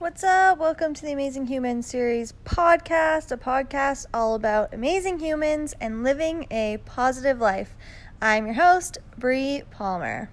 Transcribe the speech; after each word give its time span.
What's 0.00 0.24
up? 0.24 0.56
Welcome 0.56 0.94
to 0.94 1.02
the 1.02 1.12
Amazing 1.12 1.48
Humans 1.48 1.86
series 1.86 2.32
podcast, 2.46 3.32
a 3.32 3.36
podcast 3.36 4.06
all 4.14 4.34
about 4.34 4.72
amazing 4.72 5.18
humans 5.18 5.74
and 5.78 6.02
living 6.02 6.46
a 6.50 6.78
positive 6.86 7.38
life. 7.38 7.76
I'm 8.22 8.46
your 8.46 8.54
host, 8.54 8.96
Bree 9.18 9.62
Palmer. 9.70 10.30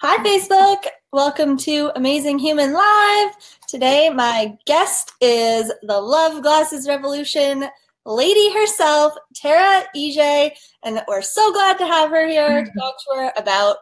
Hi, 0.00 0.22
Facebook. 0.24 0.84
Welcome 1.12 1.56
to 1.56 1.90
Amazing 1.96 2.38
Human 2.38 2.72
Live. 2.72 3.32
Today, 3.66 4.08
my 4.08 4.56
guest 4.66 5.14
is 5.20 5.72
the 5.82 6.00
Love 6.00 6.40
Glasses 6.40 6.86
Revolution 6.86 7.64
lady 8.06 8.54
herself, 8.54 9.14
Tara 9.34 9.82
EJ, 9.96 10.52
and 10.84 11.02
we're 11.08 11.22
so 11.22 11.52
glad 11.52 11.76
to 11.78 11.86
have 11.86 12.10
her 12.10 12.28
here 12.28 12.64
to 12.64 12.70
talk 12.78 12.94
to 12.98 13.16
her 13.16 13.32
about 13.36 13.78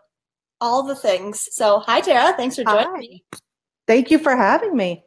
all 0.62 0.82
the 0.82 0.96
things. 0.96 1.46
So, 1.52 1.80
hi, 1.80 2.00
Tara. 2.00 2.32
Thanks 2.38 2.56
for 2.56 2.64
joining 2.64 2.86
Hi. 2.86 2.98
me. 2.98 3.24
Thank 3.88 4.10
you 4.10 4.18
for 4.18 4.36
having 4.36 4.76
me. 4.76 5.02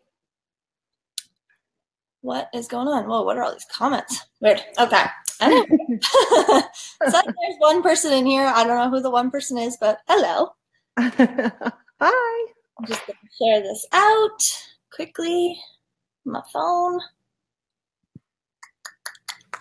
What 2.22 2.50
is 2.52 2.68
going 2.68 2.88
on? 2.88 3.08
Whoa, 3.08 3.22
what 3.22 3.38
are 3.38 3.44
all 3.44 3.54
these 3.54 3.66
comments? 3.72 4.26
Weird. 4.42 4.62
Okay. 4.78 5.06
So 5.42 7.20
there's 7.26 7.56
one 7.58 7.82
person 7.82 8.14
in 8.14 8.28
here. 8.28 8.46
I 8.46 8.64
don't 8.64 8.78
know 8.78 8.96
who 8.96 9.02
the 9.02 9.10
one 9.10 9.32
person 9.32 9.58
is, 9.58 9.76
but 9.82 10.02
hello. 10.08 10.54
Hi. 10.98 12.46
I'm 12.78 12.86
just 12.86 13.08
going 13.08 13.18
to 13.18 13.44
share 13.44 13.62
this 13.62 13.86
out 13.92 14.40
quickly. 14.94 15.60
My 16.26 16.44
phone. 16.54 17.00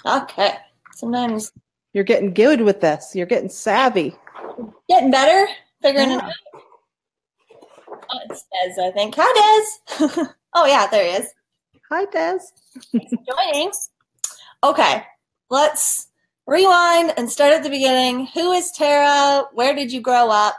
Okay. 0.05 0.55
Sometimes 0.97 1.51
You're 1.95 2.05
getting 2.05 2.35
good 2.35 2.61
with 2.61 2.83
this. 2.83 3.13
You're 3.15 3.25
getting 3.25 3.49
savvy. 3.49 4.15
getting 4.87 5.11
better, 5.11 5.51
figuring 5.81 6.11
it 6.11 6.23
out. 6.23 6.33
Oh, 8.11 8.19
it's 8.29 8.45
Des, 8.45 8.83
I 8.83 8.91
think. 8.91 9.15
Hi, 9.17 9.67
Des. 9.99 10.27
oh, 10.55 10.67
yeah, 10.67 10.87
there 10.87 11.05
he 11.05 11.23
is. 11.23 11.33
Hi, 11.91 12.05
Des. 12.07 12.39
joining. 12.93 13.73
Okay, 14.63 15.03
let's 15.51 16.09
rewind 16.47 17.15
and 17.17 17.31
start 17.31 17.53
at 17.53 17.63
the 17.63 17.71
beginning. 17.71 18.27
Who 18.27 18.53
is 18.53 18.73
Tara? 18.73 19.45
Where 19.53 19.75
did 19.75 19.93
you 19.93 20.01
grow 20.01 20.31
up? 20.31 20.57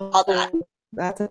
All 0.00 0.24
that. 0.24 0.52
That's 0.92 1.20
it. 1.20 1.30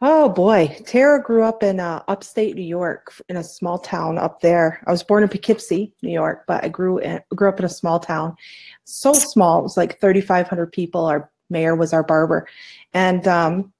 Oh 0.00 0.28
boy, 0.28 0.76
Tara 0.86 1.20
grew 1.20 1.42
up 1.42 1.64
in 1.64 1.80
uh, 1.80 2.04
upstate 2.06 2.54
New 2.54 2.62
York 2.62 3.12
in 3.28 3.36
a 3.36 3.42
small 3.42 3.80
town 3.80 4.16
up 4.16 4.40
there. 4.40 4.80
I 4.86 4.92
was 4.92 5.02
born 5.02 5.24
in 5.24 5.28
Poughkeepsie, 5.28 5.92
New 6.02 6.12
York, 6.12 6.44
but 6.46 6.62
I 6.62 6.68
grew 6.68 6.98
in, 6.98 7.20
grew 7.34 7.48
up 7.48 7.58
in 7.58 7.64
a 7.64 7.68
small 7.68 7.98
town. 7.98 8.36
So 8.84 9.12
small, 9.12 9.58
it 9.58 9.64
was 9.64 9.76
like 9.76 10.00
3,500 10.00 10.70
people. 10.70 11.06
Our 11.06 11.28
mayor 11.50 11.74
was 11.74 11.92
our 11.92 12.04
barber, 12.04 12.46
and 12.94 13.26
um, 13.26 13.72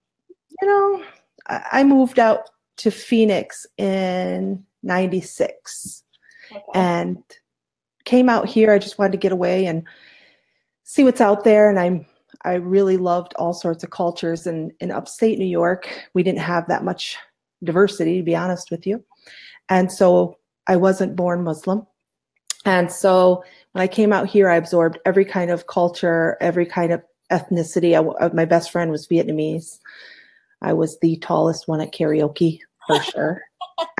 you 0.60 0.68
know, 0.68 1.02
I, 1.48 1.62
I 1.72 1.84
moved 1.84 2.18
out 2.18 2.50
to 2.78 2.90
Phoenix 2.90 3.66
in 3.76 4.64
'96 4.82 6.04
Okay. 6.50 6.62
and 6.74 7.22
came 8.04 8.28
out 8.28 8.48
here. 8.48 8.72
I 8.72 8.78
just 8.78 8.98
wanted 8.98 9.12
to 9.12 9.18
get 9.18 9.32
away 9.32 9.66
and 9.66 9.84
see 10.84 11.04
what's 11.04 11.20
out 11.20 11.44
there. 11.44 11.68
And 11.68 11.78
I'm 11.78 12.06
I 12.42 12.54
really 12.54 12.96
loved 12.96 13.34
all 13.34 13.52
sorts 13.52 13.84
of 13.84 13.90
cultures. 13.90 14.46
And 14.46 14.72
in 14.80 14.90
upstate 14.90 15.38
New 15.38 15.44
York, 15.44 15.88
we 16.14 16.22
didn't 16.22 16.40
have 16.40 16.66
that 16.68 16.84
much 16.84 17.16
diversity, 17.64 18.18
to 18.18 18.22
be 18.22 18.36
honest 18.36 18.70
with 18.70 18.86
you. 18.86 19.04
And 19.68 19.90
so 19.90 20.38
I 20.66 20.76
wasn't 20.76 21.16
born 21.16 21.42
Muslim. 21.42 21.86
And 22.64 22.92
so 22.92 23.42
when 23.72 23.82
I 23.82 23.88
came 23.88 24.12
out 24.12 24.28
here, 24.28 24.48
I 24.48 24.56
absorbed 24.56 24.98
every 25.04 25.24
kind 25.24 25.50
of 25.50 25.66
culture, 25.66 26.36
every 26.40 26.66
kind 26.66 26.92
of 26.92 27.02
ethnicity. 27.30 27.94
I, 27.94 28.24
uh, 28.24 28.30
my 28.32 28.44
best 28.44 28.70
friend 28.70 28.90
was 28.90 29.08
Vietnamese. 29.08 29.78
I 30.62 30.72
was 30.72 30.98
the 31.00 31.16
tallest 31.18 31.68
one 31.68 31.80
at 31.80 31.92
karaoke 31.92 32.60
for 32.86 33.00
sure. 33.00 33.42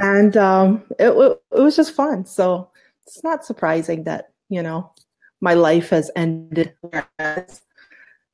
and 0.01 0.37
um, 0.37 0.85
it, 0.99 1.15
wa- 1.15 1.37
it 1.53 1.61
was 1.61 1.77
just 1.77 1.95
fun. 1.95 2.25
So 2.27 2.71
it's 3.07 3.23
not 3.25 3.45
surprising 3.45 4.05
that, 4.05 4.31
you 4.49 4.63
know, 4.63 4.93
my 5.41 5.55
life 5.55 5.91
has 5.91 6.11
ended. 6.17 6.75
where 6.81 7.09
it 7.19 7.23
has. 7.23 7.63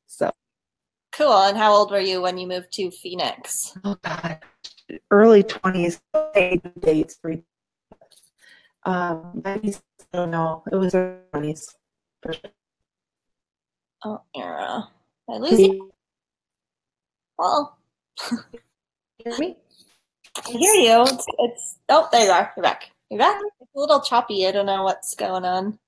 So, 0.06 0.30
Cool. 1.12 1.32
And 1.32 1.56
how 1.56 1.72
old 1.72 1.90
were 1.90 2.00
you 2.00 2.22
when 2.22 2.38
you 2.38 2.46
moved 2.46 2.72
to 2.72 2.90
Phoenix? 2.90 3.76
oh 3.84 3.96
God, 4.02 4.38
early 5.10 5.42
20s, 5.42 6.00
eight 6.34 6.62
dates, 6.80 7.16
three. 7.16 7.42
Um, 8.84 9.42
I 9.44 9.74
don't 10.12 10.30
know. 10.30 10.62
It 10.70 10.76
was 10.76 10.94
early 10.94 11.18
20s. 11.34 11.74
for 12.22 12.32
sure. 12.32 12.50
Oh, 14.04 14.20
era. 14.36 14.88
I 15.30 15.36
lose 15.38 15.60
you? 15.60 15.90
Well, 17.38 17.78
Hear 19.18 19.38
me? 19.38 19.56
I 20.36 20.50
hear 20.50 20.74
you. 20.74 21.02
It's, 21.02 21.26
it's 21.38 21.78
oh, 21.88 22.08
there 22.12 22.26
you 22.26 22.30
are. 22.30 22.52
You're 22.56 22.62
back. 22.62 22.90
You're 23.10 23.18
back. 23.18 23.40
It's 23.60 23.70
a 23.74 23.78
little 23.78 24.00
choppy. 24.00 24.46
I 24.46 24.52
don't 24.52 24.66
know 24.66 24.82
what's 24.82 25.14
going 25.14 25.44
on. 25.44 25.78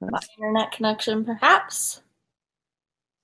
My 0.00 0.20
internet 0.38 0.72
connection, 0.72 1.24
perhaps. 1.24 2.02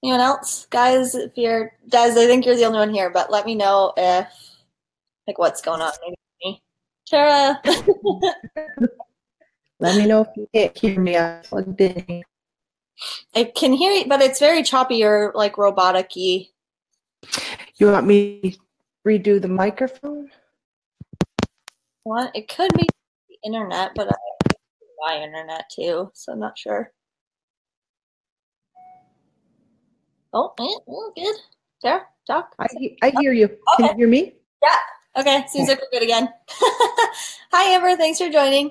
Anyone 0.03 0.21
else, 0.21 0.67
guys? 0.71 1.15
If 1.15 1.33
you're 1.37 1.73
Des, 1.89 2.13
I 2.13 2.27
think 2.27 2.47
you're 2.47 2.57
the 2.57 2.65
only 2.65 2.79
one 2.79 2.95
here. 2.95 3.11
But 3.11 3.31
let 3.31 3.45
me 3.45 3.55
know 3.55 3.93
if 3.97 4.29
like 5.27 5.39
what's 5.39 5.61
going 5.61 5.83
on. 5.83 5.93
Maybe 6.03 6.17
me. 6.45 6.63
Tara. 7.07 7.61
Let 9.81 9.97
me 9.97 10.07
know 10.07 10.23
if 10.23 10.29
you 10.37 10.49
can't 10.55 10.77
hear 10.77 11.01
me. 11.01 11.17
I 11.17 11.41
plugged 11.43 11.81
in. 11.81 12.23
I 13.35 13.45
can 13.45 13.73
hear 13.73 13.93
you, 13.93 14.07
but 14.07 14.21
it's 14.21 14.41
very 14.41 14.63
choppy 14.63 15.05
or 15.05 15.33
like 15.35 15.59
robotic-y. 15.59 16.49
You 17.77 17.87
want 17.87 18.07
me 18.07 18.41
to 18.41 18.59
redo 19.07 19.41
the 19.41 19.49
microphone? 19.49 20.31
What? 22.05 22.35
It 22.35 22.49
could 22.49 22.73
be 22.75 22.89
the 23.29 23.37
internet, 23.45 23.93
but 23.95 24.09
I 24.09 24.17
my 25.01 25.17
internet 25.17 25.65
too, 25.75 26.11
so 26.15 26.33
I'm 26.33 26.41
not 26.41 26.59
sure. 26.59 26.93
Oh, 30.33 30.53
eh, 30.61 30.79
oh, 30.89 31.13
good. 31.17 31.37
There, 31.83 32.07
talk. 32.27 32.55
I, 32.59 32.67
I 33.03 33.11
hear 33.19 33.33
you. 33.33 33.49
Can 33.77 33.87
you 33.87 33.95
hear 33.97 34.09
me? 34.09 34.35
Yeah. 34.63 35.21
Okay, 35.21 35.45
seems 35.49 35.69
like 35.69 35.81
we're 35.81 35.99
good 35.99 36.05
again. 36.05 36.29
Hi, 36.51 37.75
Amber. 37.75 37.97
Thanks 37.97 38.19
for 38.19 38.31
joining. 38.31 38.71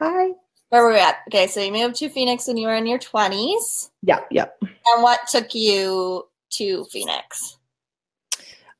Hi. 0.00 0.30
Where 0.70 0.82
were 0.82 0.92
we 0.92 0.98
at? 0.98 1.16
Okay, 1.28 1.46
so 1.46 1.60
you 1.60 1.72
moved 1.72 1.96
to 1.96 2.10
Phoenix 2.10 2.46
when 2.46 2.58
you 2.58 2.66
were 2.66 2.76
in 2.76 2.86
your 2.86 2.98
20s. 2.98 3.90
Yeah, 4.02 4.20
yeah. 4.30 4.46
And 4.60 5.02
what 5.02 5.20
took 5.28 5.54
you 5.54 6.26
to 6.50 6.84
Phoenix? 6.84 7.58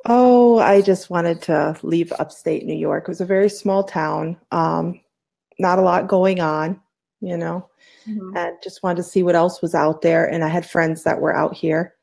Oh, 0.05 0.59
I 0.59 0.83
just 0.83 1.11
wanted 1.11 1.43
to 1.43 1.77
leave 1.83 2.13
upstate 2.19 2.65
New 2.65 2.77
York. 2.77 3.05
It 3.05 3.09
was 3.09 3.21
a 3.21 3.27
very 3.27 3.49
small 3.49 3.85
town, 3.85 4.37
um, 4.53 5.01
not 5.59 5.79
a 5.79 5.83
lot 5.83 6.09
going 6.09 6.41
on, 6.41 6.81
you 7.21 7.37
know, 7.37 7.69
and 8.07 8.57
just 8.63 8.83
wanted 8.83 8.97
to 8.97 9.03
see 9.03 9.23
what 9.23 9.35
else 9.35 9.61
was 9.61 9.75
out 9.75 10.03
there. 10.03 10.27
And 10.31 10.45
I 10.45 10.49
had 10.49 10.69
friends 10.69 11.03
that 11.05 11.21
were 11.21 11.35
out 11.35 11.55
here. 11.55 11.95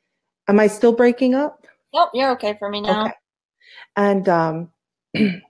Am 0.48 0.60
I 0.60 0.68
still 0.68 0.94
breaking 0.94 1.36
up? 1.36 1.66
Nope, 1.94 2.10
you're 2.14 2.32
okay 2.32 2.56
for 2.60 2.70
me 2.70 2.82
now. 2.82 3.06
Okay. 3.06 3.14
And 3.96 4.30
um, 4.30 4.72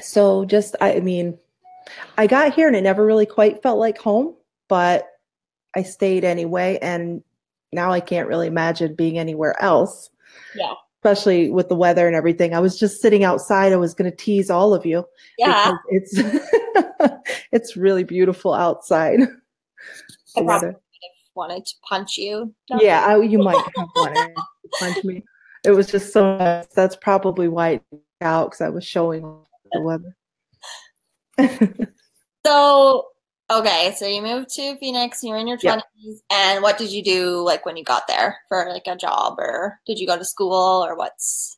so 0.00 0.44
just, 0.44 0.74
I 0.80 1.00
mean, 1.00 1.38
I 2.18 2.26
got 2.26 2.54
here 2.54 2.66
and 2.66 2.76
it 2.76 2.82
never 2.82 3.04
really 3.04 3.26
quite 3.26 3.62
felt 3.62 3.78
like 3.78 3.98
home, 3.98 4.34
but 4.68 5.06
I 5.76 5.82
stayed 5.82 6.24
anyway. 6.24 6.78
And 6.82 7.22
now 7.72 7.92
I 7.92 8.00
can't 8.00 8.28
really 8.28 8.46
imagine 8.46 8.94
being 8.94 9.18
anywhere 9.18 9.60
else. 9.62 10.10
Yeah. 10.54 10.74
Especially 11.04 11.50
with 11.50 11.68
the 11.68 11.74
weather 11.74 12.06
and 12.06 12.14
everything. 12.14 12.54
I 12.54 12.60
was 12.60 12.78
just 12.78 13.00
sitting 13.00 13.24
outside. 13.24 13.72
I 13.72 13.76
was 13.76 13.92
going 13.94 14.10
to 14.10 14.16
tease 14.16 14.50
all 14.50 14.72
of 14.72 14.86
you. 14.86 15.04
Yeah, 15.36 15.72
It's 15.88 16.14
it's 17.52 17.76
really 17.76 18.04
beautiful 18.04 18.54
outside. 18.54 19.20
I 19.20 19.26
The 19.26 20.44
probably 20.44 20.46
weather. 20.46 20.80
wanted 21.34 21.66
to 21.66 21.74
punch 21.88 22.16
you. 22.18 22.54
Yeah, 22.78 23.04
I, 23.04 23.20
you 23.20 23.38
might 23.42 23.56
have 23.76 23.88
wanted 23.96 24.34
to 24.34 24.42
punch 24.78 25.04
me. 25.04 25.24
It 25.64 25.72
was 25.72 25.88
just 25.88 26.12
so 26.12 26.36
nice. 26.38 26.66
That's 26.68 26.96
probably 26.96 27.48
why 27.48 27.70
it 27.70 27.82
out 28.20 28.50
because 28.50 28.60
I 28.60 28.68
was 28.68 28.84
showing 28.84 29.22
the 29.72 29.80
weather. 29.80 30.16
So, 32.44 33.06
okay, 33.50 33.94
so 33.96 34.04
you 34.04 34.20
moved 34.20 34.48
to 34.56 34.76
Phoenix, 34.78 35.22
you 35.22 35.30
were 35.30 35.38
in 35.38 35.46
your 35.46 35.58
Yeah. 35.62 35.76
20s, 35.76 36.16
and 36.28 36.60
what 36.60 36.76
did 36.76 36.90
you 36.90 37.04
do 37.04 37.36
like 37.36 37.64
when 37.64 37.76
you 37.76 37.84
got 37.84 38.08
there 38.08 38.38
for 38.48 38.68
like 38.68 38.88
a 38.88 38.96
job 38.96 39.38
or 39.38 39.78
did 39.86 40.00
you 40.00 40.08
go 40.08 40.18
to 40.18 40.24
school 40.24 40.84
or 40.84 40.96
what's 40.96 41.56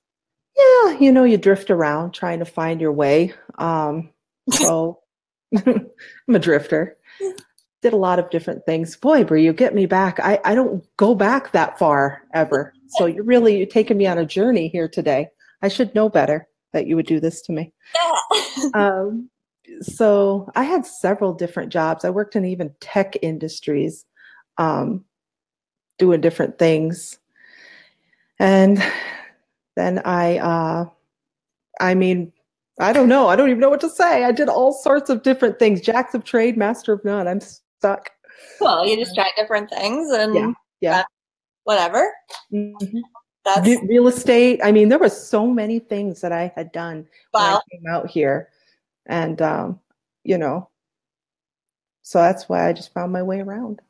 yeah, 0.57 0.99
you 0.99 1.11
know, 1.11 1.25
you 1.25 1.37
drift 1.37 1.71
around 1.71 2.13
trying 2.13 2.39
to 2.39 2.45
find 2.45 2.81
your 2.81 2.93
way. 2.93 3.33
Um, 3.59 4.11
so 4.51 5.01
I'm 5.67 5.89
a 6.29 6.39
drifter. 6.39 6.97
Did 7.83 7.93
a 7.93 7.97
lot 7.97 8.19
of 8.19 8.31
different 8.31 8.65
things. 8.65 8.97
Boy, 8.97 9.25
Bree, 9.25 9.45
you 9.45 9.53
get 9.53 9.75
me 9.75 9.87
back. 9.87 10.21
I, 10.21 10.41
I 10.45 10.55
don't 10.55 10.85
go 10.97 11.15
back 11.15 11.53
that 11.53 11.79
far 11.79 12.23
ever. 12.33 12.73
So 12.89 13.07
you're 13.07 13.25
really 13.25 13.59
you're 13.59 13.67
taking 13.67 13.97
me 13.97 14.07
on 14.07 14.19
a 14.19 14.25
journey 14.25 14.69
here 14.69 14.89
today. 14.89 15.29
I 15.61 15.69
should 15.69 15.95
know 15.95 16.09
better 16.09 16.47
that 16.73 16.87
you 16.87 16.97
would 16.97 17.07
do 17.07 17.21
this 17.21 17.43
to 17.43 17.53
me. 17.53 17.73
Yeah. 17.95 18.71
um, 18.75 19.29
so 19.81 20.51
I 20.55 20.65
had 20.65 20.87
several 20.87 21.33
different 21.33 21.73
jobs. 21.73 22.05
I 22.05 22.11
worked 22.11 22.37
in 22.37 22.45
even 22.45 22.75
tech 22.81 23.17
industries, 23.23 24.05
um, 24.59 25.05
doing 25.99 26.21
different 26.21 26.59
things. 26.59 27.19
And 28.39 28.83
then 29.77 30.01
I, 30.05 30.39
uh, 30.39 30.87
I 31.81 31.95
mean, 31.95 32.33
I 32.81 32.93
don't 32.93 33.09
know. 33.09 33.29
I 33.29 33.37
don't 33.37 33.49
even 33.49 33.61
know 33.61 33.71
what 33.71 33.81
to 33.83 33.91
say. 33.91 34.25
I 34.25 34.33
did 34.33 34.49
all 34.49 34.73
sorts 34.73 35.09
of 35.11 35.23
different 35.23 35.59
things. 35.59 35.81
Jacks 35.81 36.15
of 36.15 36.25
trade, 36.25 36.57
master 36.57 36.93
of 36.93 37.05
none. 37.05 37.29
I'm 37.29 37.41
stuck. 37.41 38.11
Well, 38.61 38.87
you 38.87 38.97
just 38.97 39.15
try 39.15 39.31
different 39.37 39.71
things 39.71 40.11
and 40.11 40.35
Yeah, 40.35 40.53
yeah. 40.81 41.05
whatever. 41.65 42.13
Mhm. 42.53 43.03
That's 43.45 43.69
Real 43.83 44.09
estate. 44.09 44.61
I 44.65 44.73
mean, 44.73 44.89
there 44.89 44.99
were 44.99 45.11
so 45.11 45.47
many 45.47 45.79
things 45.79 46.21
that 46.23 46.33
I 46.33 46.53
had 46.57 46.73
done 46.73 47.07
when 47.33 47.45
I 47.45 47.61
came 47.71 47.87
out 47.91 48.11
here, 48.11 48.49
and 49.07 49.41
um, 49.43 49.81
you 50.23 50.39
know, 50.39 50.69
so 52.03 52.19
that's 52.19 52.49
why 52.49 52.69
I 52.69 52.73
just 52.73 52.93
found 52.93 53.13
my 53.13 53.23
way 53.23 53.41
around. 53.41 53.81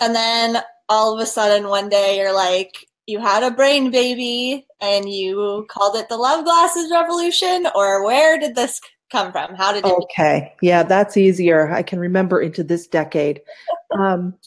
And 0.00 0.14
then 0.14 0.62
all 0.88 1.14
of 1.14 1.20
a 1.20 1.26
sudden 1.26 1.68
one 1.68 1.88
day 1.88 2.18
you're 2.18 2.34
like, 2.34 2.86
you 3.06 3.18
had 3.20 3.42
a 3.42 3.50
brain 3.50 3.90
baby 3.90 4.66
and 4.80 5.08
you 5.08 5.66
called 5.70 5.96
it 5.96 6.08
the 6.08 6.16
love 6.16 6.44
glasses 6.44 6.90
revolution, 6.90 7.66
or 7.74 8.04
where 8.04 8.38
did 8.38 8.54
this 8.54 8.80
come 9.10 9.32
from? 9.32 9.54
How 9.54 9.72
did 9.72 9.84
it 9.84 9.92
Okay. 9.92 10.54
Yeah, 10.60 10.82
that's 10.82 11.16
easier. 11.16 11.70
I 11.70 11.82
can 11.82 11.98
remember 11.98 12.40
into 12.40 12.64
this 12.64 12.86
decade. 12.86 13.40
Um, 13.92 14.38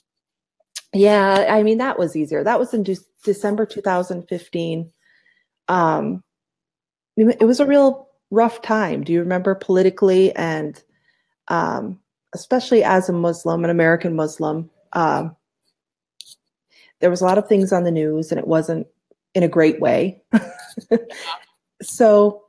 yeah, 0.91 1.45
I 1.47 1.61
mean, 1.61 1.77
that 1.77 1.99
was 1.99 2.15
easier. 2.15 2.43
That 2.43 2.57
was 2.57 2.73
in 2.73 2.81
De- 2.81 2.97
December 3.23 3.67
2015. 3.67 4.91
Um, 5.67 6.23
it 7.15 7.45
was 7.45 7.59
a 7.59 7.65
real 7.67 8.04
rough 8.31 8.61
time. 8.61 9.03
Do 9.03 9.13
you 9.13 9.19
remember 9.19 9.55
politically 9.55 10.35
and 10.35 10.81
um, 11.47 11.99
especially 12.33 12.83
as 12.83 13.09
a 13.09 13.13
Muslim, 13.13 13.63
an 13.63 13.69
American 13.69 14.15
Muslim? 14.15 14.69
Um, 14.93 15.35
there 17.01 17.09
was 17.09 17.21
a 17.21 17.25
lot 17.25 17.37
of 17.37 17.47
things 17.47 17.71
on 17.71 17.83
the 17.83 17.91
news 17.91 18.31
and 18.31 18.39
it 18.39 18.47
wasn't 18.47 18.87
in 19.33 19.43
a 19.43 19.47
great 19.47 19.79
way. 19.79 20.21
so 21.81 22.45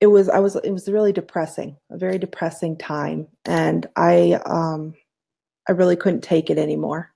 it 0.00 0.08
was 0.08 0.28
i 0.28 0.38
was 0.38 0.56
it 0.56 0.70
was 0.70 0.88
really 0.88 1.12
depressing 1.12 1.76
a 1.90 1.96
very 1.96 2.18
depressing 2.18 2.76
time 2.76 3.26
and 3.46 3.86
i 3.96 4.38
um 4.44 4.92
i 5.68 5.72
really 5.72 5.96
couldn't 5.96 6.22
take 6.22 6.50
it 6.50 6.58
anymore 6.58 7.10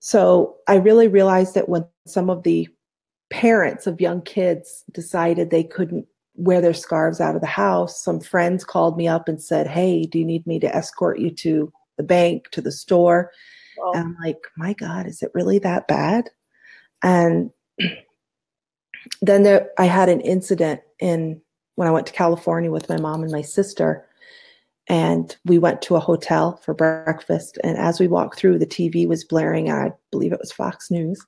so 0.00 0.56
i 0.68 0.74
really 0.74 1.08
realized 1.08 1.54
that 1.54 1.68
when 1.68 1.84
some 2.06 2.28
of 2.28 2.42
the 2.42 2.68
parents 3.30 3.86
of 3.86 4.00
young 4.00 4.20
kids 4.20 4.84
decided 4.92 5.48
they 5.48 5.64
couldn't 5.64 6.06
wear 6.34 6.60
their 6.60 6.74
scarves 6.74 7.20
out 7.20 7.34
of 7.34 7.40
the 7.40 7.46
house 7.46 8.02
some 8.02 8.20
friends 8.20 8.64
called 8.64 8.96
me 8.96 9.06
up 9.06 9.28
and 9.28 9.42
said 9.42 9.66
hey 9.66 10.04
do 10.04 10.18
you 10.18 10.24
need 10.24 10.46
me 10.46 10.58
to 10.58 10.74
escort 10.74 11.18
you 11.18 11.30
to 11.30 11.72
the 11.96 12.02
bank 12.02 12.48
to 12.50 12.60
the 12.60 12.72
store 12.72 13.30
and 13.94 14.04
I'm 14.04 14.16
like, 14.22 14.46
my 14.56 14.72
God, 14.74 15.06
is 15.06 15.22
it 15.22 15.30
really 15.34 15.58
that 15.60 15.88
bad? 15.88 16.30
And 17.02 17.50
then 19.22 19.42
there, 19.42 19.70
I 19.78 19.86
had 19.86 20.08
an 20.08 20.20
incident 20.20 20.80
in 20.98 21.40
when 21.76 21.88
I 21.88 21.92
went 21.92 22.06
to 22.08 22.12
California 22.12 22.70
with 22.70 22.88
my 22.88 22.98
mom 22.98 23.22
and 23.22 23.32
my 23.32 23.42
sister, 23.42 24.06
and 24.88 25.34
we 25.44 25.58
went 25.58 25.82
to 25.82 25.96
a 25.96 26.00
hotel 26.00 26.60
for 26.64 26.74
breakfast. 26.74 27.58
And 27.64 27.78
as 27.78 28.00
we 28.00 28.08
walked 28.08 28.38
through, 28.38 28.58
the 28.58 28.66
TV 28.66 29.06
was 29.06 29.24
blaring. 29.24 29.70
I 29.70 29.92
believe 30.10 30.32
it 30.32 30.40
was 30.40 30.52
Fox 30.52 30.90
News, 30.90 31.24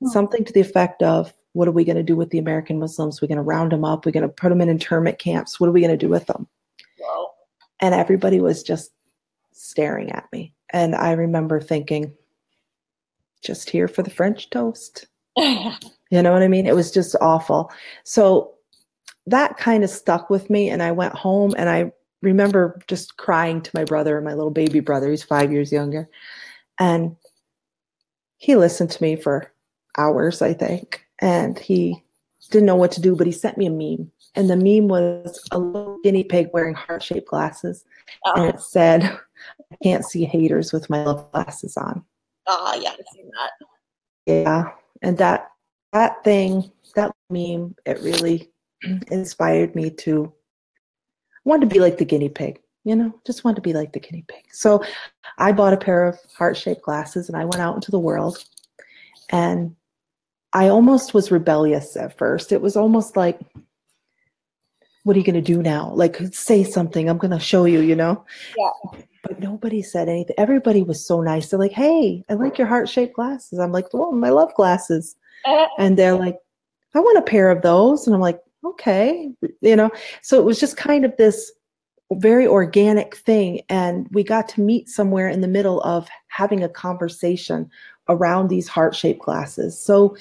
Hmm. 0.00 0.08
something 0.08 0.44
to 0.44 0.52
the 0.52 0.60
effect 0.60 1.02
of, 1.02 1.32
"What 1.52 1.68
are 1.68 1.72
we 1.72 1.84
going 1.84 1.96
to 1.96 2.02
do 2.02 2.16
with 2.16 2.30
the 2.30 2.38
American 2.38 2.78
Muslims? 2.78 3.20
We're 3.20 3.28
going 3.28 3.36
to 3.36 3.42
round 3.42 3.72
them 3.72 3.84
up. 3.84 4.04
We're 4.04 4.12
going 4.12 4.22
to 4.22 4.28
put 4.28 4.50
them 4.50 4.60
in 4.60 4.68
internment 4.68 5.18
camps. 5.18 5.58
What 5.58 5.68
are 5.68 5.72
we 5.72 5.80
going 5.80 5.90
to 5.90 5.96
do 5.96 6.10
with 6.10 6.26
them?" 6.26 6.46
whoa. 6.98 7.28
And 7.80 7.94
everybody 7.94 8.40
was 8.40 8.62
just 8.62 8.92
staring 9.52 10.10
at 10.12 10.26
me. 10.32 10.54
And 10.70 10.94
I 10.94 11.12
remember 11.12 11.60
thinking, 11.60 12.12
just 13.42 13.70
here 13.70 13.88
for 13.88 14.02
the 14.02 14.10
French 14.10 14.50
toast. 14.50 15.06
You 16.10 16.22
know 16.22 16.32
what 16.32 16.42
I 16.42 16.48
mean? 16.48 16.66
It 16.66 16.74
was 16.76 16.92
just 16.92 17.16
awful. 17.20 17.72
So 18.04 18.54
that 19.26 19.56
kind 19.56 19.82
of 19.82 19.90
stuck 19.90 20.30
with 20.30 20.48
me. 20.48 20.70
And 20.70 20.82
I 20.82 20.92
went 20.92 21.14
home 21.14 21.52
and 21.58 21.68
I 21.68 21.90
remember 22.22 22.80
just 22.86 23.16
crying 23.16 23.60
to 23.62 23.70
my 23.74 23.84
brother, 23.84 24.20
my 24.20 24.34
little 24.34 24.52
baby 24.52 24.80
brother. 24.80 25.10
He's 25.10 25.24
five 25.24 25.50
years 25.50 25.72
younger. 25.72 26.08
And 26.78 27.16
he 28.36 28.54
listened 28.54 28.90
to 28.92 29.02
me 29.02 29.16
for 29.16 29.52
hours, 29.96 30.42
I 30.42 30.52
think. 30.52 31.04
And 31.20 31.58
he 31.58 32.02
didn't 32.50 32.66
know 32.66 32.76
what 32.76 32.92
to 32.92 33.00
do, 33.00 33.16
but 33.16 33.26
he 33.26 33.32
sent 33.32 33.58
me 33.58 33.66
a 33.66 33.70
meme. 33.70 34.10
And 34.34 34.50
the 34.50 34.56
meme 34.56 34.88
was 34.88 35.42
a 35.50 35.58
little 35.58 35.98
guinea 36.04 36.24
pig 36.24 36.50
wearing 36.52 36.74
heart 36.74 37.02
shaped 37.02 37.28
glasses. 37.28 37.84
And 38.24 38.44
oh, 38.44 38.48
it 38.48 38.56
ah. 38.58 38.60
said, 38.60 39.02
I 39.04 39.76
can't 39.82 40.04
see 40.04 40.24
haters 40.24 40.72
with 40.72 40.90
my 40.90 41.04
love 41.04 41.30
glasses 41.32 41.76
on. 41.76 42.04
oh, 42.46 42.78
yeah, 42.80 42.90
I've 42.90 43.04
seen 43.14 43.30
that. 43.30 43.50
Yeah. 44.26 44.70
And 45.02 45.18
that 45.18 45.50
that 45.92 46.22
thing, 46.24 46.70
that 46.94 47.14
meme, 47.30 47.74
it 47.86 48.00
really 48.00 48.50
inspired 49.10 49.74
me 49.74 49.90
to 49.90 50.32
want 51.44 51.62
to 51.62 51.66
be 51.66 51.78
like 51.78 51.96
the 51.96 52.04
guinea 52.04 52.28
pig, 52.28 52.60
you 52.84 52.94
know, 52.94 53.14
just 53.24 53.44
want 53.44 53.56
to 53.56 53.62
be 53.62 53.72
like 53.72 53.92
the 53.92 54.00
guinea 54.00 54.24
pig. 54.28 54.44
So 54.52 54.82
I 55.38 55.52
bought 55.52 55.72
a 55.72 55.78
pair 55.78 56.04
of 56.04 56.18
heart-shaped 56.36 56.82
glasses 56.82 57.28
and 57.28 57.36
I 57.36 57.44
went 57.44 57.62
out 57.62 57.76
into 57.76 57.90
the 57.90 57.98
world 57.98 58.44
and 59.30 59.74
I 60.56 60.68
almost 60.68 61.14
was 61.14 61.30
rebellious 61.30 61.96
at 61.96 62.16
first. 62.16 62.50
It 62.50 62.62
was 62.62 62.76
almost 62.76 63.16
like 63.16 63.38
what 65.04 65.14
are 65.14 65.20
you 65.20 65.24
going 65.24 65.34
to 65.34 65.54
do 65.54 65.62
now? 65.62 65.92
Like 65.94 66.16
say 66.32 66.64
something. 66.64 67.08
I'm 67.08 67.18
going 67.18 67.30
to 67.30 67.38
show 67.38 67.64
you, 67.64 67.80
you 67.80 67.94
know. 67.94 68.24
Yeah. 68.58 69.00
But 69.22 69.38
nobody 69.38 69.80
said 69.80 70.08
anything. 70.08 70.34
Everybody 70.36 70.82
was 70.82 71.06
so 71.06 71.20
nice. 71.20 71.48
They're 71.48 71.60
like, 71.60 71.72
"Hey, 71.72 72.24
I 72.28 72.34
like 72.34 72.58
your 72.58 72.66
heart-shaped 72.66 73.14
glasses." 73.14 73.60
I'm 73.60 73.70
like, 73.70 73.86
"Oh, 73.94 74.20
I 74.24 74.30
love 74.30 74.54
glasses." 74.54 75.16
Eh, 75.46 75.66
and 75.78 75.96
they're 75.96 76.16
like 76.16 76.38
i 76.94 77.00
want 77.00 77.18
a 77.18 77.22
pair 77.22 77.50
of 77.50 77.62
those 77.62 78.06
and 78.06 78.14
i'm 78.14 78.20
like 78.20 78.40
okay 78.64 79.30
you 79.60 79.76
know 79.76 79.90
so 80.22 80.38
it 80.40 80.44
was 80.44 80.58
just 80.58 80.76
kind 80.76 81.04
of 81.04 81.16
this 81.16 81.52
very 82.14 82.46
organic 82.46 83.16
thing 83.16 83.60
and 83.68 84.08
we 84.10 84.22
got 84.22 84.48
to 84.48 84.60
meet 84.60 84.88
somewhere 84.88 85.28
in 85.28 85.40
the 85.40 85.48
middle 85.48 85.80
of 85.82 86.08
having 86.28 86.62
a 86.62 86.68
conversation 86.68 87.70
around 88.08 88.48
these 88.48 88.68
heart-shaped 88.68 89.20
glasses. 89.20 89.78
So 89.78 90.16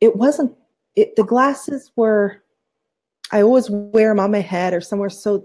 it 0.00 0.16
wasn't 0.16 0.54
it, 0.94 1.16
the 1.16 1.24
glasses 1.24 1.90
were 1.96 2.42
i 3.32 3.42
always 3.42 3.68
wear 3.70 4.10
them 4.10 4.20
on 4.20 4.30
my 4.30 4.40
head 4.40 4.72
or 4.72 4.80
somewhere 4.80 5.10
so 5.10 5.44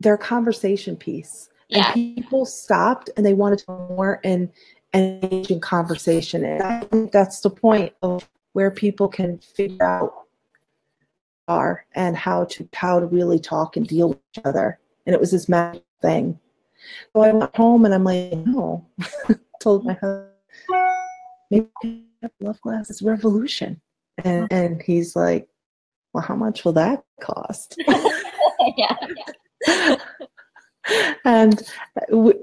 they're 0.00 0.14
a 0.14 0.18
conversation 0.18 0.96
piece. 0.96 1.48
Yeah. 1.68 1.92
and 1.94 1.94
people 1.94 2.46
stopped 2.46 3.10
and 3.16 3.24
they 3.24 3.34
wanted 3.34 3.60
to 3.60 3.70
more 3.70 4.20
and 4.24 4.50
and 4.92 5.22
engage 5.22 5.52
in 5.52 5.60
conversation. 5.60 6.44
And 6.44 6.62
i 6.62 6.80
think 6.80 7.12
that's 7.12 7.40
the 7.40 7.50
point 7.50 7.92
of 8.02 8.28
where 8.54 8.72
people 8.72 9.06
can 9.06 9.38
figure 9.38 9.84
out 9.84 10.12
are 11.46 11.84
and 11.94 12.16
how 12.16 12.44
to 12.46 12.68
how 12.74 12.98
to 12.98 13.06
really 13.06 13.38
talk 13.38 13.76
and 13.76 13.86
deal 13.86 14.08
with 14.10 14.18
each 14.36 14.42
other. 14.44 14.80
And 15.06 15.14
it 15.14 15.20
was 15.20 15.30
this 15.30 15.48
magic 15.48 15.84
thing. 16.02 16.40
So 17.12 17.20
i 17.20 17.32
went 17.32 17.54
home 17.54 17.84
and 17.84 17.94
i'm 17.94 18.04
like 18.04 18.32
no 18.32 18.84
told 19.60 19.84
my 19.84 19.94
husband 19.94 20.30
maybe 21.50 22.06
love 22.40 22.60
glasses 22.62 23.02
revolution 23.02 23.80
and 24.24 24.50
and 24.52 24.82
he's 24.82 25.14
like 25.14 25.48
well 26.12 26.24
how 26.24 26.34
much 26.34 26.64
will 26.64 26.72
that 26.72 27.04
cost 27.20 27.76
yeah. 28.76 28.96
and 31.24 31.62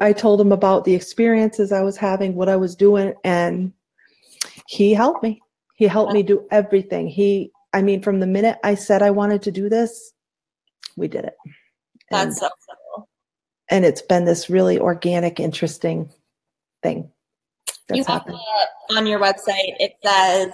I 0.01 0.13
told 0.13 0.39
him 0.41 0.51
about 0.51 0.85
the 0.85 0.95
experiences 0.95 1.71
I 1.71 1.81
was 1.81 1.97
having, 1.97 2.35
what 2.35 2.49
I 2.49 2.55
was 2.55 2.75
doing, 2.75 3.13
and 3.23 3.73
he 4.67 4.93
helped 4.93 5.23
me. 5.23 5.41
He 5.75 5.85
helped 5.85 6.13
me 6.13 6.23
do 6.23 6.47
everything. 6.51 7.07
He, 7.07 7.51
I 7.73 7.81
mean, 7.81 8.01
from 8.01 8.19
the 8.19 8.27
minute 8.27 8.57
I 8.63 8.75
said 8.75 9.01
I 9.01 9.11
wanted 9.11 9.41
to 9.43 9.51
do 9.51 9.69
this, 9.69 10.13
we 10.95 11.07
did 11.07 11.25
it. 11.25 11.35
And, 12.11 12.29
That's 12.29 12.39
so 12.39 12.49
cool. 12.95 13.09
and 13.69 13.85
it's 13.85 14.01
been 14.01 14.25
this 14.25 14.49
really 14.49 14.79
organic, 14.79 15.39
interesting 15.39 16.09
thing 16.83 17.09
You 17.91 18.03
have 18.03 18.07
happened. 18.07 18.37
on 18.91 19.05
your 19.07 19.19
website, 19.19 19.75
it 19.79 19.93
says, 20.03 20.51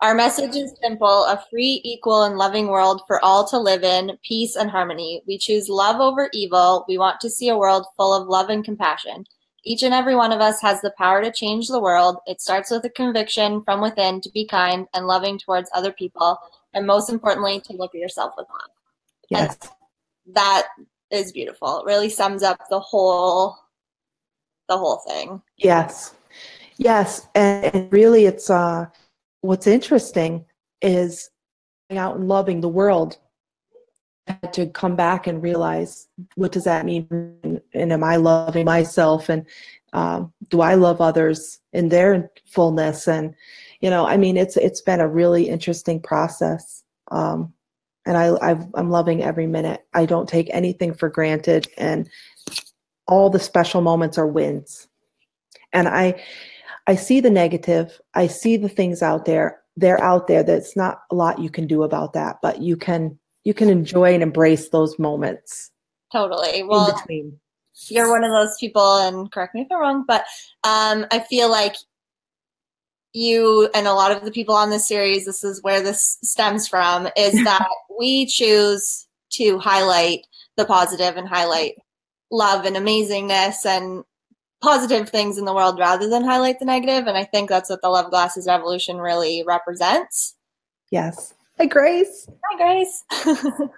Our 0.00 0.14
message 0.14 0.56
is 0.56 0.74
simple 0.82 1.24
a 1.24 1.42
free, 1.50 1.80
equal, 1.84 2.22
and 2.24 2.36
loving 2.36 2.68
world 2.68 3.02
for 3.06 3.24
all 3.24 3.46
to 3.48 3.58
live 3.58 3.82
in, 3.82 4.12
peace 4.26 4.56
and 4.56 4.70
harmony. 4.70 5.22
We 5.26 5.38
choose 5.38 5.68
love 5.68 6.00
over 6.00 6.28
evil. 6.32 6.84
We 6.88 6.98
want 6.98 7.20
to 7.20 7.30
see 7.30 7.48
a 7.48 7.56
world 7.56 7.86
full 7.96 8.14
of 8.14 8.28
love 8.28 8.48
and 8.50 8.64
compassion. 8.64 9.24
Each 9.62 9.82
and 9.82 9.92
every 9.92 10.16
one 10.16 10.32
of 10.32 10.40
us 10.40 10.60
has 10.62 10.80
the 10.80 10.92
power 10.96 11.22
to 11.22 11.30
change 11.30 11.68
the 11.68 11.80
world. 11.80 12.16
It 12.26 12.40
starts 12.40 12.70
with 12.70 12.84
a 12.84 12.90
conviction 12.90 13.62
from 13.62 13.82
within 13.82 14.20
to 14.22 14.30
be 14.30 14.46
kind 14.46 14.86
and 14.94 15.06
loving 15.06 15.38
towards 15.38 15.68
other 15.74 15.92
people, 15.92 16.38
and 16.72 16.86
most 16.86 17.10
importantly, 17.10 17.60
to 17.66 17.74
look 17.74 17.94
at 17.94 18.00
yourself 18.00 18.32
with 18.38 18.46
love. 18.48 18.70
Yes. 19.28 19.58
That 20.32 20.68
is 21.10 21.32
beautiful. 21.32 21.80
It 21.80 21.86
really 21.86 22.08
sums 22.08 22.42
up 22.42 22.58
the 22.70 22.80
whole 22.80 23.56
the 24.70 24.78
whole 24.78 25.02
thing. 25.06 25.42
Yes. 25.58 26.14
Yes. 26.78 27.28
And, 27.34 27.74
and 27.74 27.92
really 27.92 28.24
it's 28.24 28.48
uh 28.48 28.86
what's 29.42 29.66
interesting 29.66 30.46
is 30.80 31.28
going 31.90 31.98
out 31.98 32.16
and 32.16 32.28
loving 32.28 32.60
the 32.62 32.68
world. 32.68 33.18
To 34.52 34.66
come 34.68 34.94
back 34.94 35.26
and 35.26 35.42
realize 35.42 36.06
what 36.36 36.52
does 36.52 36.62
that 36.62 36.84
mean 36.84 37.08
and, 37.42 37.60
and 37.74 37.92
am 37.92 38.04
I 38.04 38.14
loving 38.14 38.64
myself 38.64 39.28
and 39.28 39.44
um, 39.92 40.32
do 40.50 40.60
I 40.60 40.74
love 40.74 41.00
others 41.00 41.58
in 41.72 41.88
their 41.88 42.30
fullness 42.46 43.08
and 43.08 43.34
you 43.80 43.88
know, 43.88 44.06
I 44.06 44.16
mean, 44.16 44.36
it's 44.36 44.56
it's 44.56 44.82
been 44.82 45.00
a 45.00 45.08
really 45.08 45.48
interesting 45.48 46.00
process. 46.00 46.84
Um, 47.10 47.52
and 48.06 48.16
I 48.16 48.36
I've, 48.40 48.66
I'm 48.74 48.90
loving 48.90 49.22
every 49.22 49.46
minute. 49.46 49.84
I 49.94 50.06
don't 50.06 50.28
take 50.28 50.48
anything 50.52 50.94
for 50.94 51.08
granted, 51.08 51.68
and 51.76 52.08
all 53.10 53.28
the 53.28 53.40
special 53.40 53.80
moments 53.80 54.16
are 54.16 54.26
wins. 54.26 54.88
And 55.72 55.88
I 55.88 56.22
I 56.86 56.96
see 56.96 57.20
the 57.20 57.30
negative. 57.30 58.00
I 58.14 58.26
see 58.26 58.56
the 58.56 58.68
things 58.68 59.02
out 59.02 59.24
there. 59.24 59.60
They're 59.76 60.00
out 60.02 60.26
there. 60.26 60.42
That's 60.42 60.76
not 60.76 61.02
a 61.10 61.14
lot 61.14 61.38
you 61.38 61.50
can 61.50 61.66
do 61.66 61.82
about 61.82 62.14
that, 62.14 62.38
but 62.42 62.62
you 62.62 62.76
can 62.76 63.18
you 63.44 63.54
can 63.54 63.68
enjoy 63.68 64.14
and 64.14 64.22
embrace 64.22 64.70
those 64.70 64.98
moments. 64.98 65.70
Totally. 66.12 66.62
Well, 66.62 67.00
you're 67.88 68.10
one 68.10 68.24
of 68.24 68.32
those 68.32 68.56
people, 68.58 68.98
and 68.98 69.30
correct 69.30 69.54
me 69.54 69.62
if 69.62 69.68
I'm 69.70 69.80
wrong, 69.80 70.04
but 70.06 70.24
um, 70.64 71.06
I 71.10 71.20
feel 71.20 71.50
like 71.50 71.76
you 73.12 73.68
and 73.74 73.86
a 73.86 73.94
lot 73.94 74.12
of 74.12 74.24
the 74.24 74.30
people 74.30 74.54
on 74.54 74.70
this 74.70 74.86
series, 74.86 75.24
this 75.24 75.42
is 75.42 75.62
where 75.62 75.80
this 75.80 76.18
stems 76.22 76.68
from, 76.68 77.08
is 77.16 77.32
that 77.44 77.66
we 77.98 78.26
choose 78.26 79.06
to 79.30 79.58
highlight 79.58 80.26
the 80.56 80.64
positive 80.64 81.16
and 81.16 81.28
highlight 81.28 81.74
love 82.30 82.64
and 82.64 82.76
amazingness 82.76 83.66
and 83.66 84.04
positive 84.60 85.08
things 85.08 85.38
in 85.38 85.44
the 85.44 85.54
world 85.54 85.78
rather 85.78 86.08
than 86.08 86.24
highlight 86.24 86.58
the 86.58 86.64
negative. 86.64 87.06
And 87.06 87.16
I 87.16 87.24
think 87.24 87.48
that's 87.48 87.70
what 87.70 87.82
the 87.82 87.88
Love 87.88 88.10
Glasses 88.10 88.46
Revolution 88.46 88.98
really 88.98 89.42
represents. 89.46 90.36
Yes. 90.90 91.34
Hi, 91.58 91.66
Grace. 91.66 92.28
Hi, 92.50 92.56
Grace. 92.56 93.04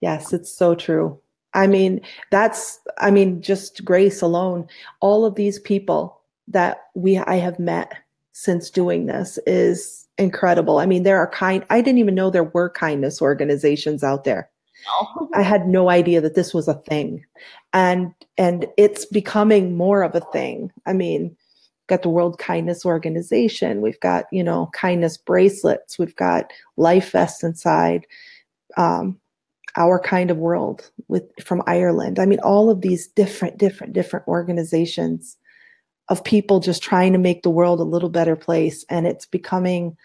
yes, 0.00 0.32
it's 0.32 0.52
so 0.52 0.74
true. 0.74 1.20
I 1.54 1.66
mean, 1.66 2.00
that's, 2.30 2.78
I 2.98 3.10
mean, 3.10 3.42
just 3.42 3.84
Grace 3.84 4.20
alone, 4.22 4.68
all 5.00 5.24
of 5.24 5.34
these 5.34 5.58
people 5.58 6.20
that 6.46 6.84
we, 6.94 7.18
I 7.18 7.36
have 7.36 7.58
met 7.58 7.92
since 8.32 8.70
doing 8.70 9.06
this 9.06 9.38
is 9.46 10.06
incredible. 10.18 10.78
I 10.78 10.86
mean, 10.86 11.02
there 11.02 11.18
are 11.18 11.30
kind, 11.30 11.64
I 11.70 11.80
didn't 11.80 11.98
even 11.98 12.14
know 12.14 12.30
there 12.30 12.44
were 12.44 12.70
kindness 12.70 13.20
organizations 13.20 14.04
out 14.04 14.24
there. 14.24 14.50
I 15.34 15.42
had 15.42 15.68
no 15.68 15.90
idea 15.90 16.20
that 16.20 16.34
this 16.34 16.54
was 16.54 16.68
a 16.68 16.74
thing. 16.74 17.24
And 17.72 18.14
and 18.36 18.66
it's 18.76 19.04
becoming 19.04 19.76
more 19.76 20.02
of 20.02 20.14
a 20.14 20.20
thing. 20.20 20.70
I 20.86 20.92
mean, 20.92 21.36
got 21.88 22.02
the 22.02 22.08
World 22.08 22.38
Kindness 22.38 22.84
Organization, 22.84 23.80
we've 23.80 24.00
got, 24.00 24.26
you 24.32 24.44
know, 24.44 24.70
kindness 24.72 25.16
bracelets, 25.16 25.98
we've 25.98 26.16
got 26.16 26.52
Life 26.76 27.12
Vest 27.12 27.42
Inside. 27.44 28.06
Um, 28.76 29.18
our 29.76 30.00
kind 30.00 30.30
of 30.30 30.38
world 30.38 30.90
with 31.06 31.24
from 31.40 31.62
Ireland. 31.66 32.18
I 32.18 32.26
mean, 32.26 32.40
all 32.40 32.68
of 32.68 32.80
these 32.80 33.06
different, 33.06 33.58
different, 33.58 33.92
different 33.92 34.26
organizations 34.26 35.36
of 36.08 36.24
people 36.24 36.58
just 36.58 36.82
trying 36.82 37.12
to 37.12 37.18
make 37.18 37.42
the 37.42 37.50
world 37.50 37.78
a 37.78 37.84
little 37.84 38.08
better 38.08 38.34
place. 38.34 38.84
And 38.88 39.06
it's 39.06 39.26
becoming 39.26 39.96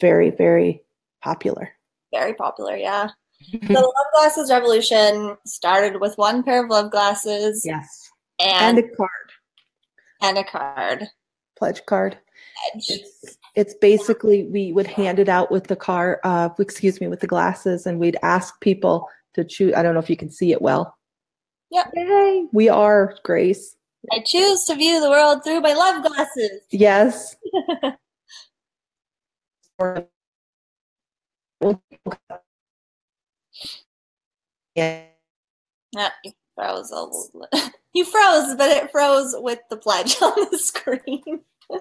very, 0.00 0.30
very 0.30 0.82
popular. 1.22 1.70
Very 2.12 2.34
popular, 2.34 2.76
yeah 2.76 3.10
the 3.52 3.72
love 3.80 4.06
glasses 4.14 4.50
revolution 4.50 5.36
started 5.46 6.00
with 6.00 6.16
one 6.18 6.42
pair 6.42 6.64
of 6.64 6.70
love 6.70 6.90
glasses. 6.90 7.62
Yes. 7.64 8.10
And, 8.40 8.78
and 8.78 8.86
a 8.86 8.96
card. 8.96 9.10
And 10.22 10.38
a 10.38 10.44
card. 10.44 11.08
Pledge 11.58 11.84
card. 11.86 12.18
Pledge. 12.72 12.90
It's, 12.90 13.38
it's 13.54 13.74
basically 13.74 14.44
we 14.44 14.72
would 14.72 14.86
hand 14.86 15.18
it 15.18 15.28
out 15.28 15.50
with 15.50 15.66
the 15.66 15.76
car, 15.76 16.20
uh, 16.24 16.48
excuse 16.58 17.00
me, 17.00 17.08
with 17.08 17.20
the 17.20 17.26
glasses, 17.26 17.86
and 17.86 17.98
we'd 17.98 18.16
ask 18.22 18.60
people 18.60 19.08
to 19.34 19.44
choose. 19.44 19.74
I 19.74 19.82
don't 19.82 19.94
know 19.94 20.00
if 20.00 20.10
you 20.10 20.16
can 20.16 20.30
see 20.30 20.52
it 20.52 20.62
well. 20.62 20.96
Yep. 21.70 21.92
Yay. 21.94 22.46
We 22.52 22.68
are 22.68 23.16
Grace. 23.22 23.76
I 24.10 24.20
choose 24.20 24.64
to 24.64 24.74
view 24.74 25.00
the 25.00 25.10
world 25.10 25.44
through 25.44 25.60
my 25.60 25.74
love 25.74 26.04
glasses. 26.04 26.60
Yes. 26.70 27.36
Yeah. 34.74 35.04
you 36.24 36.32
froze 36.54 36.90
a 36.90 37.02
little. 37.02 37.48
you 37.94 38.04
froze, 38.04 38.54
but 38.56 38.70
it 38.70 38.90
froze 38.90 39.34
with 39.38 39.60
the 39.70 39.76
pledge 39.76 40.16
on 40.22 40.48
the 40.50 40.58
screen. 40.58 41.40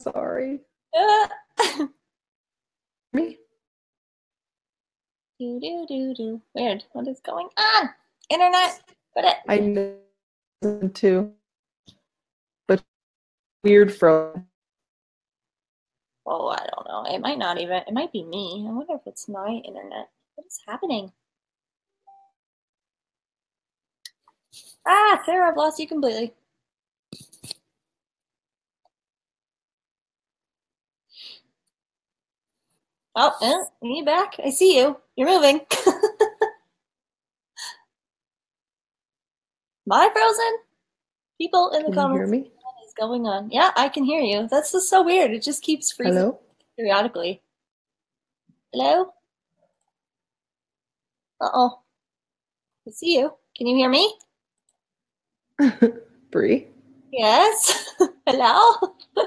Sorry. 0.00 0.60
Me? 3.12 3.38
Do 5.40 5.60
do 5.60 5.86
do 5.88 6.14
do. 6.14 6.42
Weird. 6.54 6.84
What 6.92 7.08
is 7.08 7.20
going 7.20 7.48
on? 7.56 7.90
Internet. 8.30 8.80
Put 9.14 9.24
it. 9.24 9.36
I 9.48 9.58
know 9.58 10.88
too. 10.94 11.32
But 12.66 12.82
weird 13.64 13.94
froze. 13.94 14.38
Oh, 16.28 16.48
I 16.48 16.58
don't 16.58 16.86
know. 16.88 17.04
It 17.14 17.20
might 17.20 17.38
not 17.38 17.58
even, 17.60 17.82
it 17.88 17.92
might 17.94 18.12
be 18.12 18.24
me. 18.24 18.66
I 18.68 18.72
wonder 18.72 18.94
if 18.94 19.00
it's 19.06 19.28
my 19.28 19.60
internet. 19.64 20.08
What 20.36 20.46
is 20.46 20.60
happening? 20.68 21.12
Ah, 24.86 25.20
Sarah, 25.26 25.50
I've 25.50 25.56
lost 25.56 25.80
you 25.80 25.88
completely. 25.88 26.32
Oh, 33.16 33.32
eh, 33.42 33.64
you 33.82 34.04
back? 34.04 34.36
I 34.44 34.50
see 34.50 34.78
you. 34.78 34.96
You're 35.16 35.28
moving. 35.28 35.60
Am 35.86 35.94
I 39.92 40.10
frozen? 40.12 40.58
People 41.40 41.70
in 41.70 41.80
the 41.84 41.86
Can 41.86 41.94
comments. 41.94 42.32
You 42.32 42.38
hear 42.38 42.44
me? 42.44 42.52
Going 42.98 43.26
on? 43.26 43.50
Yeah, 43.50 43.70
I 43.76 43.88
can 43.88 44.04
hear 44.04 44.20
you. 44.20 44.48
That's 44.48 44.72
just 44.72 44.90
so 44.90 45.02
weird. 45.02 45.30
It 45.30 45.42
just 45.42 45.62
keeps 45.62 45.92
freezing 45.92 46.16
Hello? 46.16 46.40
periodically. 46.76 47.42
Hello? 48.72 49.12
Uh-oh. 51.40 51.80
I 52.86 52.90
see 52.90 53.18
you. 53.18 53.32
Can 53.56 53.66
you 53.66 53.76
hear 53.76 53.88
me? 53.88 54.14
Bree? 56.30 56.66
Yes. 57.12 57.94
Hello? 58.26 58.94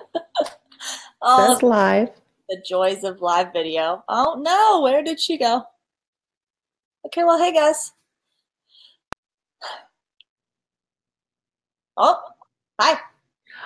oh, 1.21 1.47
That's 1.47 1.63
live. 1.63 2.09
The 2.49 2.61
joys 2.67 3.03
of 3.03 3.21
live 3.21 3.53
video. 3.53 4.03
Oh, 4.09 4.37
no. 4.39 4.81
Where 4.81 5.01
did 5.03 5.19
she 5.19 5.37
go? 5.37 5.63
Okay, 7.05 7.23
well, 7.23 7.39
hey, 7.39 7.53
guys. 7.53 7.93
Oh, 11.97 12.17
hi. 12.79 12.97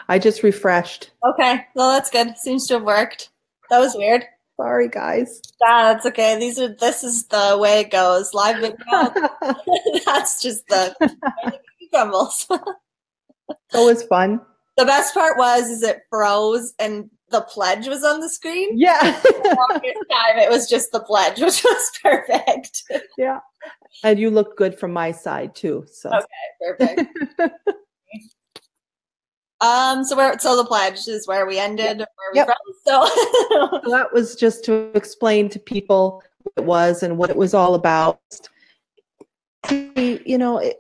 I 0.08 0.20
just 0.20 0.44
refreshed. 0.44 1.12
Okay, 1.28 1.66
well 1.76 1.92
that's 1.92 2.10
good. 2.10 2.38
Seems 2.38 2.68
to 2.68 2.76
have 2.76 2.84
worked. 2.84 3.30
That 3.70 3.80
was 3.80 3.96
weird. 3.96 4.26
Sorry, 4.58 4.88
guys. 4.88 5.42
Nah, 5.62 5.94
that's 5.94 6.06
okay. 6.06 6.40
These 6.40 6.60
are 6.60 6.74
this 6.80 7.04
is 7.04 7.28
the 7.28 7.58
way 7.60 7.82
it 7.82 7.92
goes. 7.92 8.34
Live 8.34 8.62
video. 8.62 8.76
that's 10.06 10.42
just 10.42 10.66
the 10.68 10.96
crumbles. 11.92 12.48
so 13.72 13.86
was 13.86 14.04
fun. 14.04 14.40
The 14.78 14.86
best 14.86 15.14
part 15.14 15.38
was 15.38 15.64
is 15.64 15.84
it 15.84 16.02
froze 16.10 16.74
and 16.80 17.10
the 17.30 17.42
pledge 17.42 17.88
was 17.88 18.04
on 18.04 18.22
the 18.22 18.30
screen. 18.30 18.78
Yeah. 18.78 19.00
the 19.24 20.06
time 20.12 20.38
it 20.38 20.50
was 20.50 20.70
just 20.70 20.92
the 20.92 21.00
pledge, 21.02 21.40
which 21.42 21.64
was 21.64 21.92
perfect. 22.02 22.84
Yeah. 23.18 23.40
And 24.04 24.20
you 24.20 24.30
look 24.30 24.58
good 24.58 24.78
from 24.78 24.94
my 24.94 25.12
side 25.12 25.56
too. 25.56 25.86
So 25.92 26.12
okay, 26.12 26.78
perfect. 27.38 27.76
Um, 29.62 30.04
so 30.04 30.16
where 30.16 30.38
so 30.40 30.58
the 30.58 30.66
pledge 30.66 31.08
is 31.08 31.28
where 31.28 31.46
we 31.46 31.60
ended, 31.60 32.00
yep. 32.00 32.10
where 32.16 32.32
we 32.34 32.38
yep. 32.40 32.48
from. 32.48 32.56
So. 32.86 33.82
so 33.84 33.90
that 33.90 34.14
was 34.14 34.36
just 34.36 34.66
to 34.66 34.92
explain 34.96 35.50
to 35.50 35.60
people 35.60 36.24
what 36.44 36.54
it 36.58 36.66
was 36.66 37.04
and 37.04 37.18
what 37.18 37.30
it 37.30 37.38
was 37.38 37.54
all 37.54 37.76
about. 37.76 38.20
You 39.70 40.38
know, 40.38 40.60
it, 40.60 40.78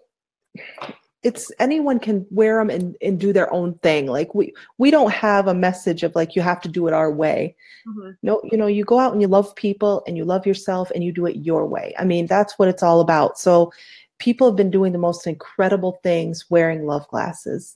it's 1.23 1.51
anyone 1.57 1.99
can 1.99 2.27
wear 2.29 2.59
them 2.59 2.69
and, 2.69 2.95
and 3.01 3.19
do 3.19 3.33
their 3.33 3.51
own 3.51 3.75
thing. 3.79 4.05
Like 4.05 4.35
we 4.35 4.53
we 4.77 4.91
don't 4.91 5.11
have 5.11 5.47
a 5.47 5.55
message 5.55 6.03
of 6.03 6.13
like 6.13 6.35
you 6.35 6.41
have 6.43 6.61
to 6.61 6.69
do 6.69 6.87
it 6.87 6.93
our 6.93 7.11
way. 7.11 7.55
Mm-hmm. 7.87 8.11
No, 8.21 8.41
you 8.43 8.57
know, 8.57 8.67
you 8.67 8.83
go 8.83 8.99
out 8.99 9.13
and 9.13 9.21
you 9.21 9.27
love 9.27 9.55
people 9.55 10.03
and 10.05 10.17
you 10.17 10.25
love 10.25 10.45
yourself 10.45 10.91
and 10.91 11.03
you 11.03 11.11
do 11.11 11.25
it 11.25 11.37
your 11.37 11.65
way. 11.65 11.95
I 11.97 12.03
mean, 12.03 12.27
that's 12.27 12.59
what 12.59 12.67
it's 12.67 12.83
all 12.83 13.01
about. 13.01 13.39
So 13.39 13.71
people 14.19 14.47
have 14.47 14.55
been 14.55 14.69
doing 14.69 14.91
the 14.91 14.99
most 14.99 15.25
incredible 15.25 15.99
things 16.03 16.45
wearing 16.49 16.85
love 16.85 17.07
glasses 17.07 17.75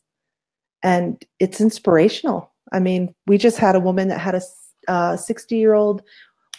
and 0.83 1.23
it's 1.39 1.61
inspirational. 1.61 2.51
I 2.71 2.79
mean, 2.79 3.13
we 3.27 3.37
just 3.37 3.57
had 3.57 3.75
a 3.75 3.79
woman 3.79 4.07
that 4.09 4.19
had 4.19 4.35
a 4.35 4.41
uh, 4.87 5.17
60 5.17 5.55
year 5.55 5.73
old 5.73 6.01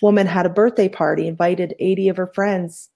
woman 0.03 0.27
had 0.27 0.47
a 0.47 0.50
birthday 0.50 0.89
party, 0.89 1.27
invited 1.27 1.75
80 1.79 2.09
of 2.09 2.17
her 2.17 2.27
friends, 2.27 2.89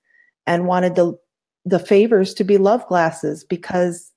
and 0.47 0.67
wanted 0.67 0.95
the 0.95 1.19
the 1.67 1.79
favors 1.79 2.35
to 2.35 2.45
be 2.45 2.59
love 2.59 2.87
glasses 2.89 3.43
because 3.43 4.13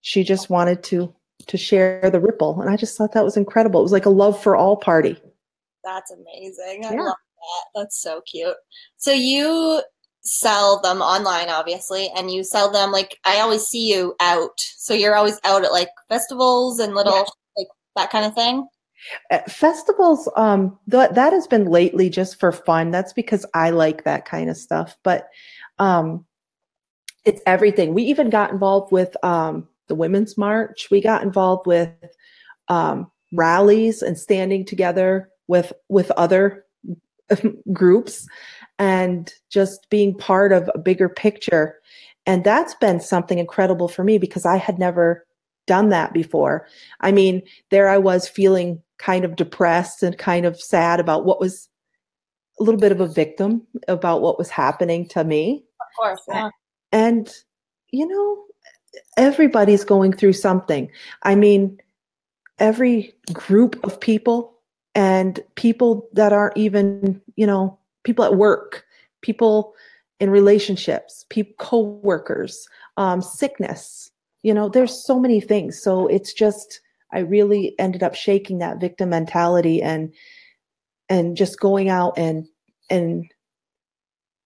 she 0.00 0.24
just 0.24 0.50
wanted 0.50 0.82
to 0.84 1.14
to 1.46 1.56
share 1.56 2.10
the 2.10 2.20
ripple. 2.20 2.60
And 2.60 2.70
I 2.70 2.76
just 2.76 2.96
thought 2.96 3.12
that 3.12 3.24
was 3.24 3.36
incredible. 3.36 3.80
It 3.80 3.84
was 3.84 3.92
like 3.92 4.06
a 4.06 4.10
love 4.10 4.40
for 4.40 4.56
all 4.56 4.76
party. 4.76 5.20
That's 5.84 6.10
amazing. 6.10 6.84
I 6.84 6.94
yeah. 6.94 7.02
love 7.02 7.16
that. 7.16 7.80
That's 7.80 8.00
so 8.00 8.22
cute. 8.30 8.56
So 8.96 9.12
you 9.12 9.82
sell 10.22 10.80
them 10.80 11.00
online, 11.00 11.48
obviously, 11.48 12.10
and 12.16 12.30
you 12.30 12.44
sell 12.44 12.70
them 12.70 12.92
like 12.92 13.18
I 13.24 13.40
always 13.40 13.62
see 13.62 13.92
you 13.92 14.14
out. 14.20 14.58
So 14.58 14.94
you're 14.94 15.16
always 15.16 15.38
out 15.44 15.64
at 15.64 15.72
like 15.72 15.90
festivals 16.08 16.78
and 16.78 16.94
little 16.94 17.14
yeah. 17.14 17.24
like 17.56 17.68
that 17.96 18.10
kind 18.10 18.24
of 18.24 18.34
thing. 18.34 18.66
At 19.30 19.50
festivals, 19.50 20.28
um, 20.36 20.78
th- 20.90 21.10
that 21.10 21.32
has 21.32 21.48
been 21.48 21.66
lately 21.66 22.08
just 22.08 22.38
for 22.38 22.52
fun. 22.52 22.92
That's 22.92 23.12
because 23.12 23.44
I 23.52 23.70
like 23.70 24.04
that 24.04 24.24
kind 24.24 24.48
of 24.48 24.56
stuff. 24.56 24.96
But 25.02 25.28
um, 25.80 26.24
it's 27.24 27.42
everything. 27.44 27.94
We 27.94 28.04
even 28.04 28.30
got 28.30 28.52
involved 28.52 28.92
with 28.92 29.16
um, 29.24 29.68
the 29.88 29.96
Women's 29.96 30.38
March. 30.38 30.88
We 30.90 31.00
got 31.00 31.24
involved 31.24 31.66
with 31.66 31.90
um, 32.68 33.10
rallies 33.32 34.02
and 34.02 34.16
standing 34.16 34.64
together 34.64 35.30
with 35.48 35.72
with 35.88 36.12
other 36.12 36.64
groups 37.72 38.28
and 38.78 39.32
just 39.50 39.88
being 39.90 40.16
part 40.16 40.52
of 40.52 40.70
a 40.74 40.78
bigger 40.78 41.08
picture. 41.08 41.76
And 42.26 42.44
that's 42.44 42.74
been 42.74 43.00
something 43.00 43.38
incredible 43.38 43.88
for 43.88 44.04
me 44.04 44.18
because 44.18 44.46
I 44.46 44.56
had 44.56 44.78
never 44.78 45.26
done 45.66 45.90
that 45.90 46.12
before. 46.12 46.66
I 47.00 47.12
mean, 47.12 47.42
there 47.70 47.88
I 47.88 47.98
was 47.98 48.28
feeling 48.28 48.82
kind 48.98 49.24
of 49.24 49.36
depressed 49.36 50.02
and 50.02 50.16
kind 50.18 50.46
of 50.46 50.60
sad 50.60 51.00
about 51.00 51.24
what 51.24 51.40
was 51.40 51.68
a 52.60 52.62
little 52.62 52.80
bit 52.80 52.92
of 52.92 53.00
a 53.00 53.06
victim 53.06 53.66
about 53.88 54.22
what 54.22 54.38
was 54.38 54.50
happening 54.50 55.08
to 55.08 55.24
me. 55.24 55.64
Of 55.80 55.86
course. 55.96 56.20
Yeah. 56.28 56.50
And, 56.92 57.32
you 57.90 58.06
know, 58.06 58.44
everybody's 59.16 59.84
going 59.84 60.12
through 60.12 60.34
something. 60.34 60.90
I 61.22 61.34
mean, 61.34 61.80
every 62.58 63.14
group 63.32 63.82
of 63.84 64.00
people 64.00 64.58
and 64.94 65.40
people 65.54 66.08
that 66.12 66.32
aren't 66.32 66.56
even, 66.56 67.20
you 67.36 67.46
know, 67.46 67.78
people 68.04 68.24
at 68.24 68.36
work, 68.36 68.84
people 69.20 69.74
in 70.20 70.30
relationships, 70.30 71.24
people, 71.30 71.54
co-workers, 71.58 72.68
um, 72.96 73.20
sickness. 73.22 74.10
You 74.42 74.54
know, 74.54 74.68
there's 74.68 75.04
so 75.04 75.18
many 75.18 75.40
things. 75.40 75.80
So 75.80 76.06
it's 76.06 76.32
just, 76.32 76.80
I 77.12 77.20
really 77.20 77.74
ended 77.78 78.02
up 78.02 78.14
shaking 78.14 78.58
that 78.58 78.80
victim 78.80 79.10
mentality 79.10 79.82
and 79.82 80.12
and 81.08 81.36
just 81.36 81.60
going 81.60 81.88
out 81.88 82.16
and 82.16 82.46
and 82.88 83.30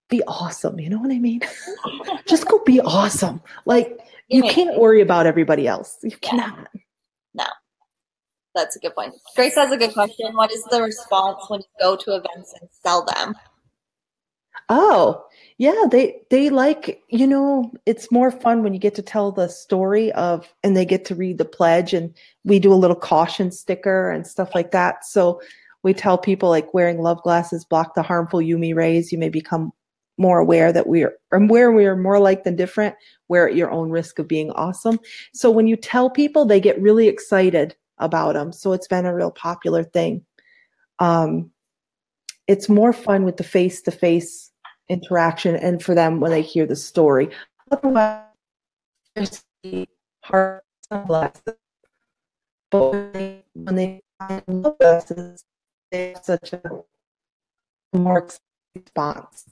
be 0.09 0.23
awesome. 0.27 0.81
You 0.81 0.91
know 0.91 0.99
what 0.99 1.13
I 1.13 1.19
mean? 1.19 1.41
just 2.27 2.47
go 2.49 2.59
be 2.65 2.81
awesome. 2.81 3.41
Like 3.67 3.99
you 4.29 4.43
can't 4.43 4.79
worry 4.79 5.01
about 5.01 5.27
everybody 5.27 5.67
else. 5.67 5.99
You 6.03 6.17
cannot. 6.21 6.69
No. 7.35 7.45
That's 8.57 8.75
a 8.75 8.79
good 8.79 8.95
point. 8.95 9.15
Grace 9.37 9.55
has 9.55 9.71
a 9.71 9.77
good 9.77 9.93
question. 9.93 10.35
What 10.35 10.51
is 10.51 10.65
the 10.71 10.83
response 10.83 11.45
when 11.49 11.61
you 11.61 11.67
go 11.79 11.95
to 11.95 12.17
events 12.17 12.55
and 12.59 12.69
sell 12.83 13.05
them? 13.05 13.35
Oh, 14.71 15.23
yeah, 15.59 15.85
they 15.91 16.23
they 16.31 16.49
like, 16.49 17.03
you 17.09 17.27
know, 17.27 17.71
it's 17.85 18.11
more 18.11 18.31
fun 18.31 18.63
when 18.63 18.73
you 18.73 18.81
get 18.81 18.95
to 18.95 19.03
tell 19.03 19.31
the 19.31 19.49
story 19.49 20.11
of 20.13 20.53
and 20.65 20.75
they 20.75 20.87
get 20.87 21.05
to 21.05 21.15
read 21.15 21.37
the 21.37 21.45
pledge 21.45 21.93
and 21.93 22.15
we 22.45 22.59
do 22.59 22.73
a 22.73 22.75
little 22.75 22.97
caution 22.97 23.53
sticker 23.53 24.11
and 24.11 24.27
stuff 24.27 24.55
like 24.55 24.71
that. 24.71 25.05
So 25.05 25.41
we 25.83 25.93
tell 25.93 26.17
people 26.17 26.49
like 26.49 26.73
wearing 26.73 27.03
love 27.03 27.23
glasses 27.23 27.65
block 27.65 27.95
the 27.95 28.03
harmful 28.03 28.41
UV 28.41 28.75
rays. 28.75 29.13
You 29.13 29.19
may 29.19 29.29
become 29.29 29.71
more 30.17 30.39
aware 30.39 30.73
that 30.73 30.87
we 30.87 31.05
are 31.05 31.13
where 31.31 31.73
we 31.73 31.85
are 31.85 31.95
more 31.95 32.19
like 32.19 32.45
than 32.45 32.57
different, 32.57 32.95
we're 33.29 33.49
at 33.49 33.55
your 33.55 33.71
own 33.71 33.91
risk 33.91 34.19
of 34.19 34.27
being 34.27 34.51
awesome. 34.53 34.99
So 35.35 35.51
when 35.51 35.67
you 35.67 35.77
tell 35.77 36.09
people, 36.09 36.47
they 36.47 36.59
get 36.59 36.81
really 36.81 37.07
excited 37.07 37.77
about 37.99 38.35
them. 38.35 38.53
So 38.53 38.73
it's 38.73 38.88
been 38.88 39.07
a 39.07 39.15
real 39.15 39.31
popular 39.31 39.85
thing. 39.85 40.25
Um, 40.99 41.50
it's 42.47 42.69
more 42.69 42.93
fun 42.93 43.25
with 43.25 43.37
the 43.37 43.45
face 43.45 43.83
to 43.83 43.91
face 43.91 44.50
interaction 44.88 45.57
and 45.57 45.83
for 45.83 45.95
them 45.95 46.21
when 46.21 46.31
they 46.31 46.43
hear 46.43 46.67
the 46.67 46.76
story. 46.76 47.31
Otherwise, 47.71 48.23
hard 50.23 50.61
sunglasses. 50.88 51.55
But 52.71 52.93
when 52.93 53.12
they, 53.12 53.45
when 53.55 53.75
they 53.75 54.00
find 54.19 54.43
glasses, 54.79 55.45
they 55.91 56.12
have 56.15 56.25
such 56.25 56.53
a 56.53 56.62
more 57.92 58.29
response. 58.75 59.44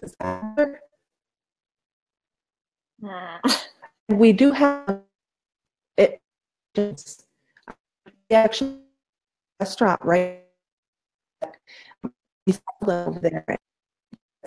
Does 0.00 0.14
that 0.20 0.56
work? 0.56 0.80
we 4.08 4.32
do 4.32 4.52
have 4.52 5.02
actually 8.30 8.78
restaurant 9.60 10.00
right 10.04 10.42
over 12.82 13.18
there. 13.20 13.44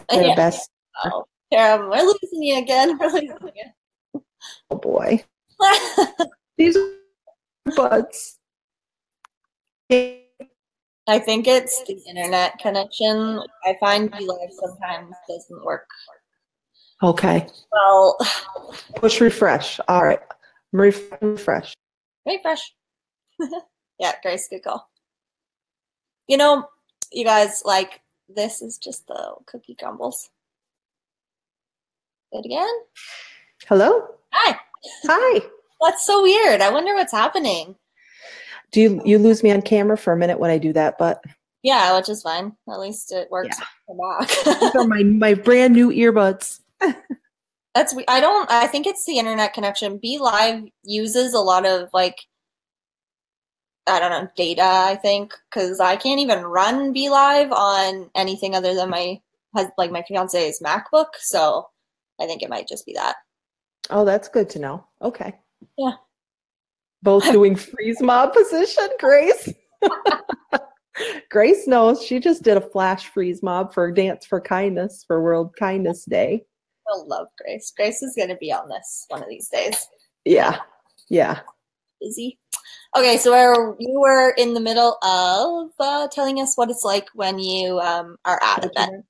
They're 0.09 0.27
yeah. 0.27 0.35
best. 0.35 0.69
Oh, 1.03 1.25
Kara, 1.51 1.87
we're 1.87 2.01
losing 2.01 2.43
you 2.43 2.57
again. 2.57 2.97
We're 2.99 3.07
losing 3.07 3.37
you. 3.55 4.23
Oh 4.69 4.77
boy. 4.77 5.23
These 6.57 6.77
buds. 7.75 8.37
I 9.89 11.17
think 11.19 11.47
it's 11.47 11.83
the 11.85 11.99
internet 12.07 12.59
connection. 12.59 13.41
I 13.65 13.75
find 13.79 14.11
BeLive 14.11 14.51
sometimes 14.51 15.15
doesn't 15.27 15.65
work. 15.65 15.87
Okay. 17.01 17.47
Well, 17.71 18.17
push 18.95 19.19
refresh. 19.19 19.79
All 19.87 20.03
right. 20.03 20.19
Refresh. 20.71 21.73
Refresh. 22.29 22.73
yeah, 23.99 24.13
Grace, 24.21 24.47
good 24.49 24.63
call. 24.63 24.89
You 26.27 26.37
know, 26.37 26.67
you 27.11 27.25
guys, 27.25 27.63
like, 27.65 28.01
this 28.27 28.61
is 28.61 28.77
just 28.77 29.07
the 29.07 29.33
cookie 29.47 29.75
crumbles. 29.75 30.29
it 32.31 32.45
again. 32.45 32.73
Hello. 33.67 34.07
Hi. 34.31 34.59
Hi. 35.05 35.41
That's 35.81 36.05
so 36.05 36.21
weird. 36.21 36.61
I 36.61 36.71
wonder 36.71 36.93
what's 36.93 37.11
happening. 37.11 37.75
Do 38.71 38.81
you 38.81 39.01
you 39.03 39.17
lose 39.17 39.41
me 39.41 39.51
on 39.51 39.63
camera 39.63 39.97
for 39.97 40.13
a 40.13 40.17
minute 40.17 40.39
when 40.39 40.51
I 40.51 40.59
do 40.59 40.71
that? 40.73 40.97
But 40.99 41.23
yeah, 41.63 41.95
which 41.97 42.09
is 42.09 42.21
fine. 42.21 42.55
At 42.69 42.79
least 42.79 43.11
it 43.11 43.31
works. 43.31 43.57
Yeah. 43.89 44.25
These 44.45 44.75
are 44.75 44.87
my 44.87 45.01
my 45.03 45.33
brand 45.33 45.73
new 45.73 45.89
earbuds. 45.89 46.59
That's 47.79 47.95
I 48.09 48.19
don't. 48.19 48.51
I 48.51 48.67
think 48.67 48.87
it's 48.87 49.05
the 49.05 49.19
internet 49.19 49.53
connection. 49.53 49.99
Be 49.99 50.17
Live 50.17 50.65
uses 50.83 51.33
a 51.33 51.39
lot 51.39 51.65
of 51.65 51.87
like 51.93 52.17
I 53.87 53.99
don't 53.99 54.11
know, 54.11 54.29
data, 54.35 54.65
I 54.65 54.97
think, 54.97 55.33
because 55.49 55.79
I 55.79 55.95
can't 55.95 56.19
even 56.19 56.43
run 56.43 56.91
Be 56.91 57.09
Live 57.09 57.53
on 57.53 58.09
anything 58.13 58.53
other 58.53 58.75
than 58.75 58.89
my 58.89 59.21
like 59.77 59.91
my 59.91 60.03
fiance's 60.05 60.61
MacBook. 60.61 61.05
So 61.19 61.69
I 62.19 62.25
think 62.25 62.43
it 62.43 62.49
might 62.49 62.67
just 62.67 62.85
be 62.85 62.95
that. 62.95 63.15
Oh, 63.89 64.03
that's 64.03 64.27
good 64.27 64.49
to 64.49 64.59
know. 64.59 64.85
Okay. 65.01 65.33
Yeah. 65.77 65.93
Both 67.01 67.23
doing 67.31 67.55
freeze 67.55 68.01
mob 68.01 68.33
position, 68.33 68.89
Grace. 68.99 69.53
Grace 71.31 71.65
knows 71.65 72.05
she 72.05 72.19
just 72.19 72.43
did 72.43 72.57
a 72.57 72.69
flash 72.71 73.07
freeze 73.07 73.41
mob 73.41 73.73
for 73.73 73.89
Dance 73.89 74.25
for 74.25 74.41
Kindness 74.41 75.05
for 75.07 75.23
World 75.23 75.55
Kindness 75.57 76.03
Day. 76.03 76.43
I 76.91 76.97
love 77.05 77.27
Grace. 77.41 77.71
Grace 77.75 78.01
is 78.01 78.15
going 78.15 78.29
to 78.29 78.35
be 78.35 78.51
on 78.51 78.69
this 78.69 79.05
one 79.09 79.21
of 79.21 79.29
these 79.29 79.49
days. 79.49 79.87
Yeah. 80.25 80.57
Yeah. 81.09 81.39
Busy. 82.01 82.37
Okay, 82.95 83.17
so 83.17 83.31
where 83.31 83.75
you 83.79 83.99
were 83.99 84.31
in 84.31 84.53
the 84.53 84.59
middle 84.59 84.97
of 85.03 85.69
uh, 85.79 86.07
telling 86.07 86.41
us 86.41 86.55
what 86.55 86.69
it's 86.69 86.83
like 86.83 87.07
when 87.13 87.37
you 87.37 87.79
um, 87.79 88.17
are 88.25 88.39
at 88.41 88.63
an 88.63 88.71
event. 88.75 89.05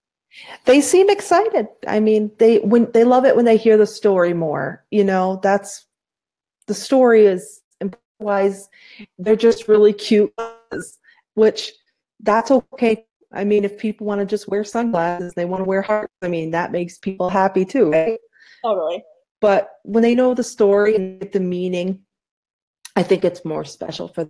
They 0.65 0.81
seem 0.81 1.09
excited. 1.09 1.67
I 1.87 1.99
mean, 1.99 2.31
they 2.37 2.59
when 2.59 2.91
they 2.91 3.03
love 3.03 3.25
it 3.25 3.35
when 3.35 3.45
they 3.45 3.57
hear 3.57 3.77
the 3.77 3.87
story 3.87 4.33
more. 4.33 4.85
You 4.91 5.03
know, 5.03 5.39
that's 5.41 5.85
the 6.67 6.73
story 6.73 7.25
is 7.25 7.61
wise. 8.19 8.69
They're 9.17 9.35
just 9.35 9.67
really 9.67 9.93
cute, 9.93 10.33
which 11.33 11.71
that's 12.19 12.51
okay. 12.51 13.05
I 13.31 13.43
mean, 13.43 13.63
if 13.63 13.77
people 13.77 14.07
want 14.07 14.19
to 14.19 14.25
just 14.25 14.47
wear 14.47 14.63
sunglasses, 14.63 15.33
they 15.33 15.45
want 15.45 15.61
to 15.61 15.67
wear 15.67 15.81
hearts. 15.81 16.13
I 16.21 16.27
mean, 16.27 16.51
that 16.51 16.71
makes 16.71 16.97
people 16.97 17.29
happy 17.29 17.63
too, 17.65 17.91
right? 17.91 18.19
Totally. 18.63 19.03
But 19.39 19.69
when 19.83 20.01
they 20.01 20.15
know 20.15 20.33
the 20.33 20.43
story 20.43 20.95
and 20.95 21.21
the 21.31 21.39
meaning 21.39 22.01
I 22.95 23.03
think 23.03 23.23
it's 23.23 23.45
more 23.45 23.63
special 23.63 24.09
for 24.09 24.29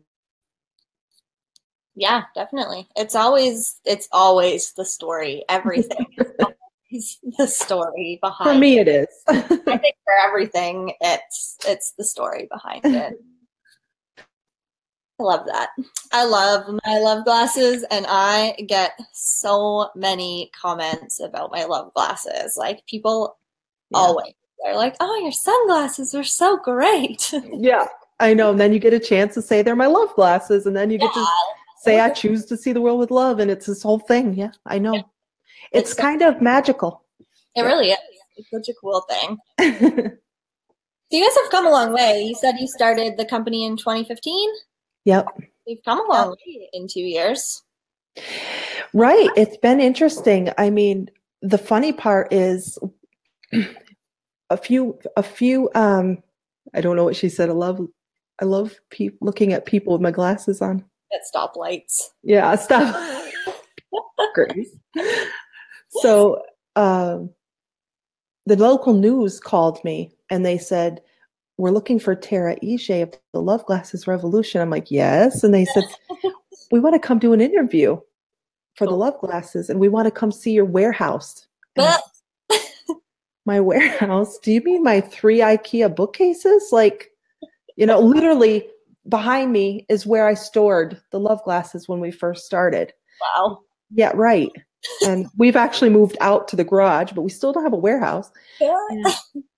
yeah 1.95 2.23
definitely 2.35 2.87
it's 2.95 3.15
always 3.15 3.79
it's 3.83 4.07
always 4.11 4.73
the 4.73 4.85
story 4.85 5.43
everything 5.49 6.05
is 6.91 7.17
the 7.37 7.47
story 7.47 8.19
behind 8.21 8.49
for 8.49 8.59
me 8.59 8.77
it 8.79 8.87
is 8.87 9.07
i 9.27 9.41
think 9.41 9.95
for 10.05 10.13
everything 10.23 10.93
it's 11.01 11.57
it's 11.67 11.93
the 11.97 12.03
story 12.03 12.47
behind 12.51 12.85
it 12.85 13.13
i 15.19 15.23
love 15.23 15.45
that 15.45 15.69
i 16.11 16.23
love 16.23 16.65
my 16.85 16.97
love 16.97 17.25
glasses 17.25 17.85
and 17.91 18.05
i 18.09 18.55
get 18.67 18.91
so 19.13 19.89
many 19.95 20.49
comments 20.59 21.19
about 21.19 21.51
my 21.51 21.63
love 21.65 21.93
glasses 21.93 22.55
like 22.57 22.85
people 22.85 23.37
yeah. 23.91 23.99
always 23.99 24.33
they're 24.63 24.75
like 24.75 24.95
oh 24.99 25.19
your 25.21 25.31
sunglasses 25.31 26.13
are 26.13 26.23
so 26.23 26.57
great 26.57 27.33
yeah 27.53 27.87
I 28.19 28.33
know. 28.33 28.51
And 28.51 28.59
then 28.59 28.73
you 28.73 28.79
get 28.79 28.93
a 28.93 28.99
chance 28.99 29.33
to 29.35 29.41
say 29.41 29.61
they're 29.61 29.75
my 29.75 29.87
love 29.87 30.13
glasses, 30.15 30.65
and 30.65 30.75
then 30.75 30.91
you 30.91 30.97
get 30.97 31.13
to 31.13 31.25
say 31.81 31.99
I 31.99 32.09
choose 32.09 32.45
to 32.47 32.57
see 32.57 32.73
the 32.73 32.81
world 32.81 32.99
with 32.99 33.11
love, 33.11 33.39
and 33.39 33.49
it's 33.49 33.65
this 33.65 33.81
whole 33.81 33.99
thing. 33.99 34.33
Yeah, 34.33 34.51
I 34.65 34.79
know. 34.79 34.95
it's, 34.95 35.91
it's 35.91 35.93
kind 35.93 36.21
of 36.21 36.41
magical. 36.41 37.03
It 37.19 37.25
yeah. 37.55 37.63
really 37.63 37.91
is. 37.91 37.97
It's 38.37 38.49
such 38.51 38.69
a 38.69 38.73
cool 38.79 39.05
thing. 39.09 39.37
so 39.59 41.17
you 41.17 41.25
guys 41.25 41.37
have 41.41 41.51
come 41.51 41.65
a 41.65 41.71
long 41.71 41.93
way. 41.93 42.23
You 42.23 42.35
said 42.35 42.55
you 42.59 42.67
started 42.67 43.17
the 43.17 43.25
company 43.25 43.65
in 43.65 43.77
2015. 43.77 44.49
Yep. 45.05 45.27
We've 45.67 45.83
come 45.83 45.99
a 45.99 46.11
long 46.11 46.29
way 46.31 46.69
in 46.73 46.87
two 46.87 47.01
years. 47.01 47.63
Right. 48.93 49.29
It's 49.35 49.57
been 49.57 49.79
interesting. 49.79 50.49
I 50.57 50.69
mean, 50.69 51.09
the 51.41 51.57
funny 51.57 51.93
part 51.93 52.33
is 52.33 52.77
a 54.49 54.57
few 54.57 54.99
a 55.15 55.23
few 55.23 55.69
um 55.75 56.21
I 56.73 56.81
don't 56.81 56.95
know 56.95 57.03
what 57.03 57.15
she 57.15 57.29
said. 57.29 57.49
I 57.49 57.53
love 57.53 57.79
I 58.41 58.45
love 58.45 58.79
pe- 58.89 59.09
looking 59.21 59.53
at 59.53 59.65
people 59.65 59.93
with 59.93 60.01
my 60.01 60.11
glasses 60.11 60.61
on. 60.61 60.83
At 61.13 61.21
stoplights. 61.33 62.09
Yeah, 62.23 62.55
stop. 62.55 62.95
Grace. 64.33 64.75
So 65.89 66.41
um, 66.75 67.31
the 68.45 68.55
local 68.55 68.93
news 68.93 69.39
called 69.39 69.83
me 69.83 70.11
and 70.29 70.45
they 70.45 70.57
said, 70.57 71.01
We're 71.59 71.71
looking 71.71 71.99
for 71.99 72.15
Tara 72.15 72.55
Ije 72.63 73.03
of 73.03 73.13
the 73.33 73.41
Love 73.41 73.65
Glasses 73.65 74.07
Revolution. 74.07 74.61
I'm 74.61 74.69
like, 74.69 74.89
Yes. 74.89 75.43
And 75.43 75.53
they 75.53 75.65
said, 75.65 75.83
We 76.71 76.79
want 76.79 76.95
to 76.95 77.05
come 77.05 77.19
do 77.19 77.33
an 77.33 77.41
interview 77.41 77.99
for 78.75 78.87
the 78.87 78.93
oh. 78.93 78.97
Love 78.97 79.19
Glasses 79.19 79.69
and 79.69 79.77
we 79.77 79.89
want 79.89 80.05
to 80.05 80.11
come 80.11 80.31
see 80.31 80.51
your 80.51 80.63
warehouse. 80.63 81.45
my 83.45 83.59
warehouse? 83.59 84.39
Do 84.39 84.53
you 84.53 84.61
mean 84.61 84.83
my 84.83 85.01
three 85.01 85.39
IKEA 85.39 85.93
bookcases? 85.93 86.69
Like, 86.71 87.11
you 87.75 87.85
know, 87.85 87.99
literally 87.99 88.65
behind 89.09 89.51
me 89.51 89.85
is 89.89 90.05
where 90.05 90.27
I 90.27 90.35
stored 90.35 91.01
the 91.11 91.19
love 91.19 91.43
glasses 91.43 91.89
when 91.89 91.99
we 91.99 92.09
first 92.09 92.45
started. 92.45 92.93
Wow. 93.21 93.59
Yeah, 93.91 94.13
right. 94.15 94.51
And 95.05 95.27
we've 95.37 95.55
actually 95.55 95.89
moved 95.89 96.17
out 96.21 96.47
to 96.49 96.55
the 96.55 96.63
garage, 96.63 97.11
but 97.11 97.21
we 97.21 97.29
still 97.29 97.51
don't 97.51 97.63
have 97.63 97.73
a 97.73 97.77
warehouse. 97.77 98.31
Yeah. 98.61 98.77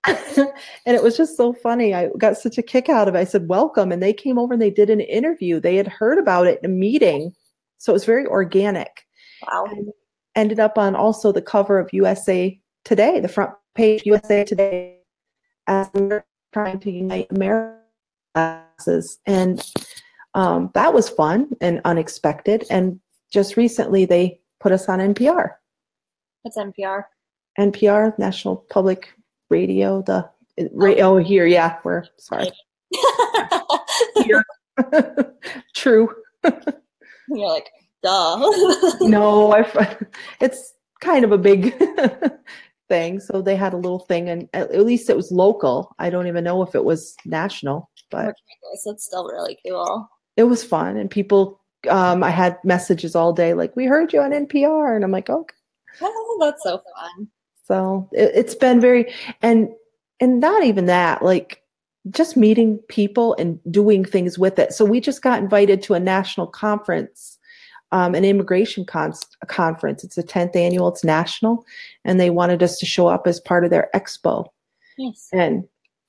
and 0.06 0.96
it 0.96 1.02
was 1.02 1.16
just 1.16 1.36
so 1.36 1.52
funny. 1.52 1.94
I 1.94 2.08
got 2.18 2.36
such 2.36 2.58
a 2.58 2.62
kick 2.62 2.88
out 2.88 3.08
of 3.08 3.14
it. 3.14 3.18
I 3.18 3.24
said, 3.24 3.48
Welcome. 3.48 3.92
And 3.92 4.02
they 4.02 4.12
came 4.12 4.38
over 4.38 4.52
and 4.52 4.62
they 4.62 4.70
did 4.70 4.90
an 4.90 5.00
interview. 5.00 5.60
They 5.60 5.76
had 5.76 5.86
heard 5.86 6.18
about 6.18 6.46
it 6.46 6.58
in 6.62 6.70
a 6.70 6.74
meeting. 6.74 7.32
So 7.78 7.92
it 7.92 7.94
was 7.94 8.04
very 8.04 8.26
organic. 8.26 9.06
Wow. 9.50 9.64
And 9.70 9.88
ended 10.34 10.60
up 10.60 10.78
on 10.78 10.96
also 10.96 11.32
the 11.32 11.42
cover 11.42 11.78
of 11.78 11.92
USA 11.92 12.58
Today, 12.84 13.20
the 13.20 13.28
front 13.28 13.52
page 13.74 14.02
USA 14.04 14.44
Today, 14.44 14.98
as 15.68 15.88
we're 15.94 16.24
trying 16.52 16.80
to 16.80 16.90
unite 16.90 17.28
America 17.30 17.78
classes. 18.34 19.18
And 19.26 19.64
um, 20.34 20.70
that 20.74 20.94
was 20.94 21.08
fun 21.08 21.50
and 21.60 21.80
unexpected. 21.84 22.64
And 22.70 23.00
just 23.30 23.56
recently, 23.56 24.04
they 24.04 24.40
put 24.62 24.72
us 24.72 24.88
on 24.88 25.00
NPR. 25.00 25.50
What's 26.42 26.56
NPR? 26.56 27.04
NPR, 27.58 28.16
National 28.18 28.56
Public 28.70 29.12
Radio. 29.50 30.02
The 30.02 30.30
radio 30.72 31.16
oh. 31.16 31.18
here, 31.18 31.46
yeah, 31.46 31.78
we're 31.84 32.04
sorry. 32.16 32.50
True. 35.74 36.08
You're 37.28 37.48
like, 37.48 37.70
duh. 38.02 38.38
no, 39.00 39.52
I, 39.52 39.96
it's 40.40 40.72
kind 41.00 41.24
of 41.24 41.32
a 41.32 41.38
big 41.38 41.74
thing. 42.88 43.20
So 43.20 43.42
they 43.42 43.56
had 43.56 43.72
a 43.72 43.78
little 43.78 44.00
thing, 44.00 44.28
and 44.28 44.48
at, 44.52 44.70
at 44.70 44.86
least 44.86 45.10
it 45.10 45.16
was 45.16 45.32
local. 45.32 45.94
I 45.98 46.08
don't 46.08 46.28
even 46.28 46.44
know 46.44 46.62
if 46.62 46.74
it 46.74 46.84
was 46.84 47.16
national, 47.24 47.90
but 48.10 48.34
it's 48.72 49.04
still 49.04 49.26
really 49.26 49.58
cool. 49.66 50.08
It 50.36 50.44
was 50.44 50.64
fun, 50.64 50.96
and 50.96 51.10
people. 51.10 51.60
Um, 51.88 52.22
I 52.22 52.30
had 52.30 52.58
messages 52.64 53.14
all 53.14 53.32
day 53.32 53.54
like, 53.54 53.74
"We 53.76 53.86
heard 53.86 54.12
you 54.12 54.20
on 54.20 54.32
NPR," 54.32 54.94
and 54.94 55.04
I'm 55.04 55.10
like, 55.10 55.30
"Okay." 55.30 55.54
Oh, 56.00 56.38
that's 56.40 56.62
so 56.62 56.80
fun. 56.96 57.28
So 57.66 58.08
it, 58.12 58.32
it's 58.34 58.54
been 58.54 58.80
very, 58.80 59.12
and 59.42 59.68
and 60.20 60.40
not 60.40 60.64
even 60.64 60.86
that, 60.86 61.22
like 61.22 61.62
just 62.10 62.36
meeting 62.36 62.78
people 62.88 63.34
and 63.38 63.60
doing 63.70 64.04
things 64.04 64.38
with 64.38 64.58
it. 64.58 64.72
So 64.72 64.84
we 64.84 65.00
just 65.00 65.22
got 65.22 65.40
invited 65.40 65.82
to 65.82 65.94
a 65.94 66.00
national 66.00 66.48
conference 66.48 67.38
um, 67.92 68.14
an 68.14 68.24
immigration 68.24 68.84
con- 68.84 69.12
conference. 69.46 70.02
It's 70.02 70.16
the 70.16 70.22
10th 70.22 70.56
annual, 70.56 70.88
it's 70.88 71.04
national, 71.04 71.64
and 72.04 72.18
they 72.18 72.30
wanted 72.30 72.62
us 72.62 72.78
to 72.78 72.86
show 72.86 73.06
up 73.06 73.26
as 73.26 73.38
part 73.38 73.64
of 73.64 73.70
their 73.70 73.90
expo. 73.94 74.46
Yes. 74.96 75.28
And 75.32 75.64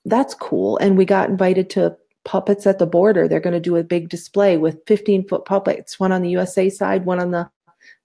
that's 0.06 0.34
cool. 0.34 0.78
And 0.78 0.98
we 0.98 1.06
got 1.06 1.30
invited 1.30 1.70
to 1.72 1.96
puppets 2.26 2.66
at 2.68 2.80
the 2.80 2.86
border. 2.86 3.28
They're 3.28 3.40
going 3.40 3.54
to 3.54 3.60
do 3.60 3.76
a 3.76 3.84
big 3.84 4.10
display 4.10 4.58
with 4.58 4.86
15 4.88 5.28
foot 5.28 5.46
puppets, 5.46 6.00
one 6.00 6.12
on 6.12 6.22
the 6.22 6.30
USA 6.30 6.70
side, 6.70 7.06
one 7.06 7.20
on 7.20 7.32
the, 7.32 7.50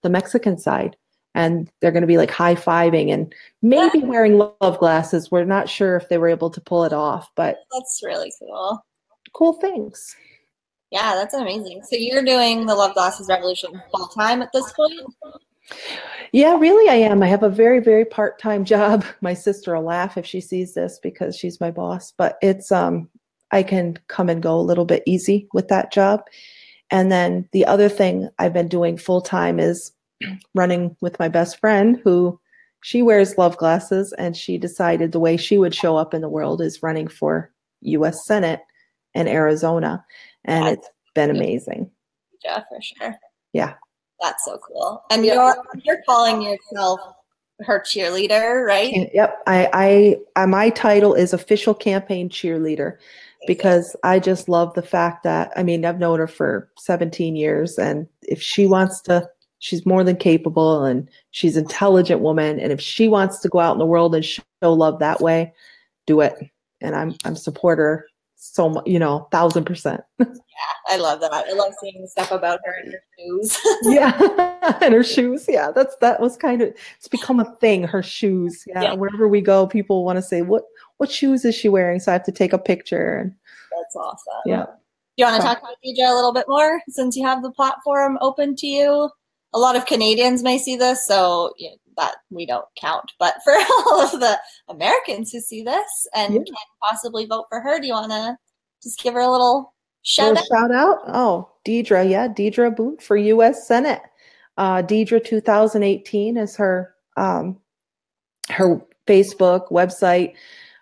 the 0.02 0.11
Mexican 0.11 0.59
side. 0.59 0.96
And 1.35 1.70
they're 1.81 1.92
going 1.92 2.02
to 2.02 2.09
be 2.09 2.16
like 2.16 2.31
high 2.31 2.57
fiving 2.57 3.12
and 3.12 3.33
maybe 3.62 4.00
wearing 4.00 4.38
love 4.38 4.78
glasses. 4.78 5.31
We're 5.31 5.44
not 5.44 5.68
sure 5.68 5.96
if 5.96 6.09
they 6.09 6.18
were 6.18 6.28
able 6.28 6.50
to 6.50 6.61
pull 6.61 6.85
it 6.85 6.92
off, 6.92 7.31
but 7.37 7.59
that's 7.72 8.00
really 8.02 8.33
cool. 8.40 8.85
Cool 9.35 9.52
things. 9.54 10.16
Yeah, 10.90 11.14
that's 11.14 11.35
amazing. 11.35 11.83
So 11.83 11.96
you're 11.96 12.24
doing 12.24 12.66
the 12.66 12.74
Love 12.74 12.94
Glasses 12.94 13.28
Revolution 13.28 13.81
full 13.94 14.07
time 14.09 14.40
at 14.40 14.52
this 14.52 14.72
point? 14.72 15.00
Yeah, 16.33 16.57
really, 16.57 16.88
I 16.88 16.94
am. 16.94 17.22
I 17.22 17.26
have 17.26 17.42
a 17.42 17.50
very, 17.50 17.81
very 17.81 18.07
part 18.07 18.38
time 18.38 18.64
job. 18.64 19.04
My 19.20 19.35
sister 19.35 19.74
will 19.74 19.83
laugh 19.83 20.16
if 20.16 20.24
she 20.24 20.40
sees 20.40 20.74
this 20.74 20.98
because 20.98 21.37
she's 21.37 21.61
my 21.61 21.70
boss, 21.70 22.12
but 22.16 22.38
it's, 22.40 22.72
um, 22.72 23.09
I 23.50 23.62
can 23.62 23.98
come 24.08 24.28
and 24.28 24.42
go 24.42 24.58
a 24.58 24.62
little 24.62 24.84
bit 24.84 25.02
easy 25.06 25.48
with 25.52 25.68
that 25.68 25.92
job. 25.92 26.22
And 26.90 27.12
then 27.12 27.48
the 27.52 27.66
other 27.66 27.88
thing 27.88 28.28
I've 28.38 28.52
been 28.52 28.68
doing 28.68 28.96
full 28.96 29.20
time 29.20 29.61
is 29.61 29.92
running 30.54 30.96
with 31.00 31.18
my 31.18 31.28
best 31.28 31.58
friend 31.61 32.00
who 32.02 32.38
she 32.82 33.02
wears 33.02 33.38
love 33.38 33.56
glasses 33.56 34.12
and 34.18 34.37
she 34.37 34.56
decided 34.56 35.12
the 35.12 35.20
way 35.20 35.37
she 35.37 35.58
would 35.58 35.74
show 35.74 35.96
up 35.96 36.14
in 36.14 36.20
the 36.20 36.28
world 36.28 36.61
is 36.61 36.82
running 36.82 37.08
for 37.08 37.50
US 37.82 38.24
Senate 38.24 38.61
in 39.14 39.26
Arizona 39.26 40.04
and 40.44 40.64
yeah. 40.64 40.70
it's 40.72 40.88
been 41.14 41.30
amazing. 41.30 41.90
Yeah, 42.44 42.62
for 42.68 42.80
sure. 42.80 43.16
Yeah. 43.52 43.74
That's 44.20 44.44
so 44.44 44.58
cool. 44.66 45.02
And 45.11 45.24
you're 45.24 45.56
you're 45.84 46.02
calling 46.06 46.42
yourself 46.42 47.00
her 47.61 47.80
cheerleader, 47.80 48.64
right? 48.64 49.11
Yep. 49.12 49.38
I, 49.46 49.68
I, 49.72 50.42
I 50.42 50.46
my 50.46 50.70
title 50.70 51.14
is 51.14 51.32
official 51.32 51.74
campaign 51.74 52.28
cheerleader 52.28 52.98
because 53.46 53.96
I 54.03 54.18
just 54.18 54.48
love 54.48 54.74
the 54.74 54.83
fact 54.83 55.22
that 55.22 55.53
I 55.57 55.62
mean 55.62 55.85
I've 55.85 55.98
known 55.98 56.18
her 56.18 56.27
for 56.27 56.70
17 56.79 57.37
years 57.37 57.79
and 57.79 58.07
if 58.22 58.42
she 58.42 58.66
wants 58.66 59.01
to 59.03 59.29
she's 59.59 59.85
more 59.85 60.05
than 60.05 60.16
capable 60.16 60.85
and 60.85 61.09
she's 61.31 61.57
an 61.57 61.64
intelligent 61.64 62.20
woman 62.20 62.59
and 62.61 62.72
if 62.72 62.81
she 62.81 63.09
wants 63.09 63.40
to 63.40 63.48
go 63.48 63.59
out 63.59 63.72
in 63.72 63.79
the 63.79 63.87
world 63.87 64.14
and 64.14 64.24
show 64.24 64.42
love 64.62 64.98
that 65.01 65.20
way, 65.20 65.53
do 66.07 66.20
it. 66.20 66.35
And 66.81 66.94
I'm 66.94 67.14
I'm 67.24 67.37
supporter 67.37 68.07
so 68.37 68.68
much, 68.68 68.87
you 68.87 68.98
know, 68.98 69.27
thousand 69.33 69.64
percent. 69.64 70.01
yeah, 70.20 70.27
I 70.88 70.96
love 70.96 71.20
that. 71.20 71.33
I 71.33 71.53
love 71.53 71.72
seeing 71.81 72.07
stuff 72.07 72.31
about 72.31 72.61
her 72.64 72.74
in 72.85 72.92
her 72.92 73.03
shoes. 73.18 73.59
yeah, 73.83 74.79
and 74.81 74.94
her 74.94 75.03
shoes. 75.03 75.46
Yeah, 75.48 75.72
that's 75.72 75.96
that 76.01 76.20
was 76.20 76.37
kind 76.37 76.62
of 76.62 76.72
it's 76.96 77.09
become 77.09 77.40
a 77.40 77.57
thing. 77.57 77.83
Her 77.83 78.03
shoes. 78.03 78.62
Yeah, 78.66 78.83
yeah. 78.83 78.94
wherever 78.94 79.27
we 79.27 79.40
go, 79.40 79.66
people 79.66 80.05
want 80.05 80.16
to 80.16 80.22
say 80.22 80.42
what 80.42 80.64
what 80.98 81.11
shoes 81.11 81.44
is 81.44 81.54
she 81.54 81.68
wearing? 81.68 82.00
So 82.00 82.12
I 82.12 82.14
have 82.14 82.24
to 82.24 82.32
take 82.32 82.52
a 82.52 82.58
picture. 82.58 83.34
That's 83.76 83.96
awesome. 83.96 84.42
Yeah. 84.46 84.66
Do 84.66 85.24
you 85.24 85.26
want 85.26 85.40
to 85.40 85.42
talk 85.42 85.58
about 85.58 85.76
DJ 85.84 86.08
a 86.08 86.14
little 86.14 86.32
bit 86.32 86.46
more 86.48 86.80
since 86.88 87.16
you 87.16 87.26
have 87.26 87.42
the 87.42 87.50
platform 87.50 88.18
open 88.20 88.54
to 88.56 88.66
you? 88.66 89.11
A 89.54 89.58
lot 89.58 89.76
of 89.76 89.87
Canadians 89.87 90.42
may 90.42 90.58
see 90.58 90.76
this, 90.76 91.06
so 91.06 91.52
you 91.56 91.70
know, 91.70 91.76
that 91.96 92.16
we 92.30 92.46
don't 92.46 92.66
count. 92.78 93.12
But 93.18 93.34
for 93.42 93.52
all 93.87 94.02
of 94.02 94.12
the 94.12 94.38
Americans 94.68 95.32
who 95.32 95.40
see 95.40 95.62
this 95.62 96.06
and 96.14 96.34
yeah. 96.34 96.40
can 96.40 96.54
possibly 96.82 97.26
vote 97.26 97.46
for 97.48 97.61
her, 97.61 97.80
do 97.80 97.87
you 97.87 97.94
want 97.94 98.12
to 98.12 98.37
just 98.82 99.02
give 99.02 99.14
her 99.14 99.20
a 99.20 99.30
little 99.30 99.74
shout 100.02 100.37
out? 100.37 100.44
Shout 100.46 100.70
out. 100.70 100.98
Oh, 101.08 101.50
Deedra. 101.66 102.08
Yeah, 102.08 102.28
Deedra 102.28 102.72
Abboud 102.72 103.02
for 103.02 103.16
U.S. 103.16 103.66
Senate. 103.66 104.02
Uh, 104.56 104.82
Deedra 104.82 105.24
2018 105.24 106.37
is 106.37 106.56
her 106.56 106.94
um, 107.16 107.58
her 108.50 108.80
Facebook 109.06 109.70
website. 109.70 110.34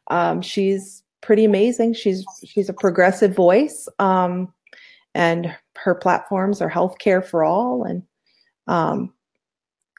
Um, 0.09 0.43
she's 0.43 1.03
pretty 1.21 1.45
amazing. 1.45 1.95
She's 1.95 2.25
she's 2.45 2.69
a 2.69 2.75
progressive 2.75 3.35
voice, 3.35 3.89
um, 3.99 4.53
and 5.15 5.55
her 5.77 5.95
platforms 5.95 6.61
are 6.61 6.71
healthcare 6.71 7.25
for 7.25 7.45
all, 7.45 7.85
and 7.85 8.03
um, 8.67 9.13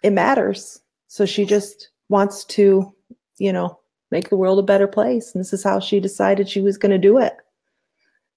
it 0.04 0.12
matters. 0.12 0.80
So 1.08 1.26
she 1.26 1.46
just 1.46 1.90
wants 2.10 2.46
to, 2.46 2.94
you 3.38 3.54
know, 3.54 3.80
make 4.12 4.30
the 4.30 4.38
world 4.38 4.60
a 4.60 4.64
better 4.64 4.88
place. 4.88 5.34
And 5.34 5.40
this 5.42 5.54
is 5.54 5.64
how 5.64 5.80
she 5.80 6.00
decided 6.00 6.50
she 6.50 6.62
was 6.62 6.78
going 6.78 6.92
to 6.92 6.98
do 6.98 7.18
it. 7.18 7.36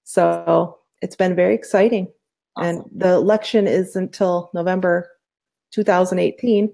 So 0.03 0.77
it's 1.01 1.15
been 1.15 1.35
very 1.35 1.55
exciting. 1.55 2.11
Awesome. 2.55 2.69
And 2.69 3.01
the 3.01 3.13
election 3.13 3.67
is 3.67 3.95
until 3.95 4.49
November 4.53 5.09
2018. 5.71 6.73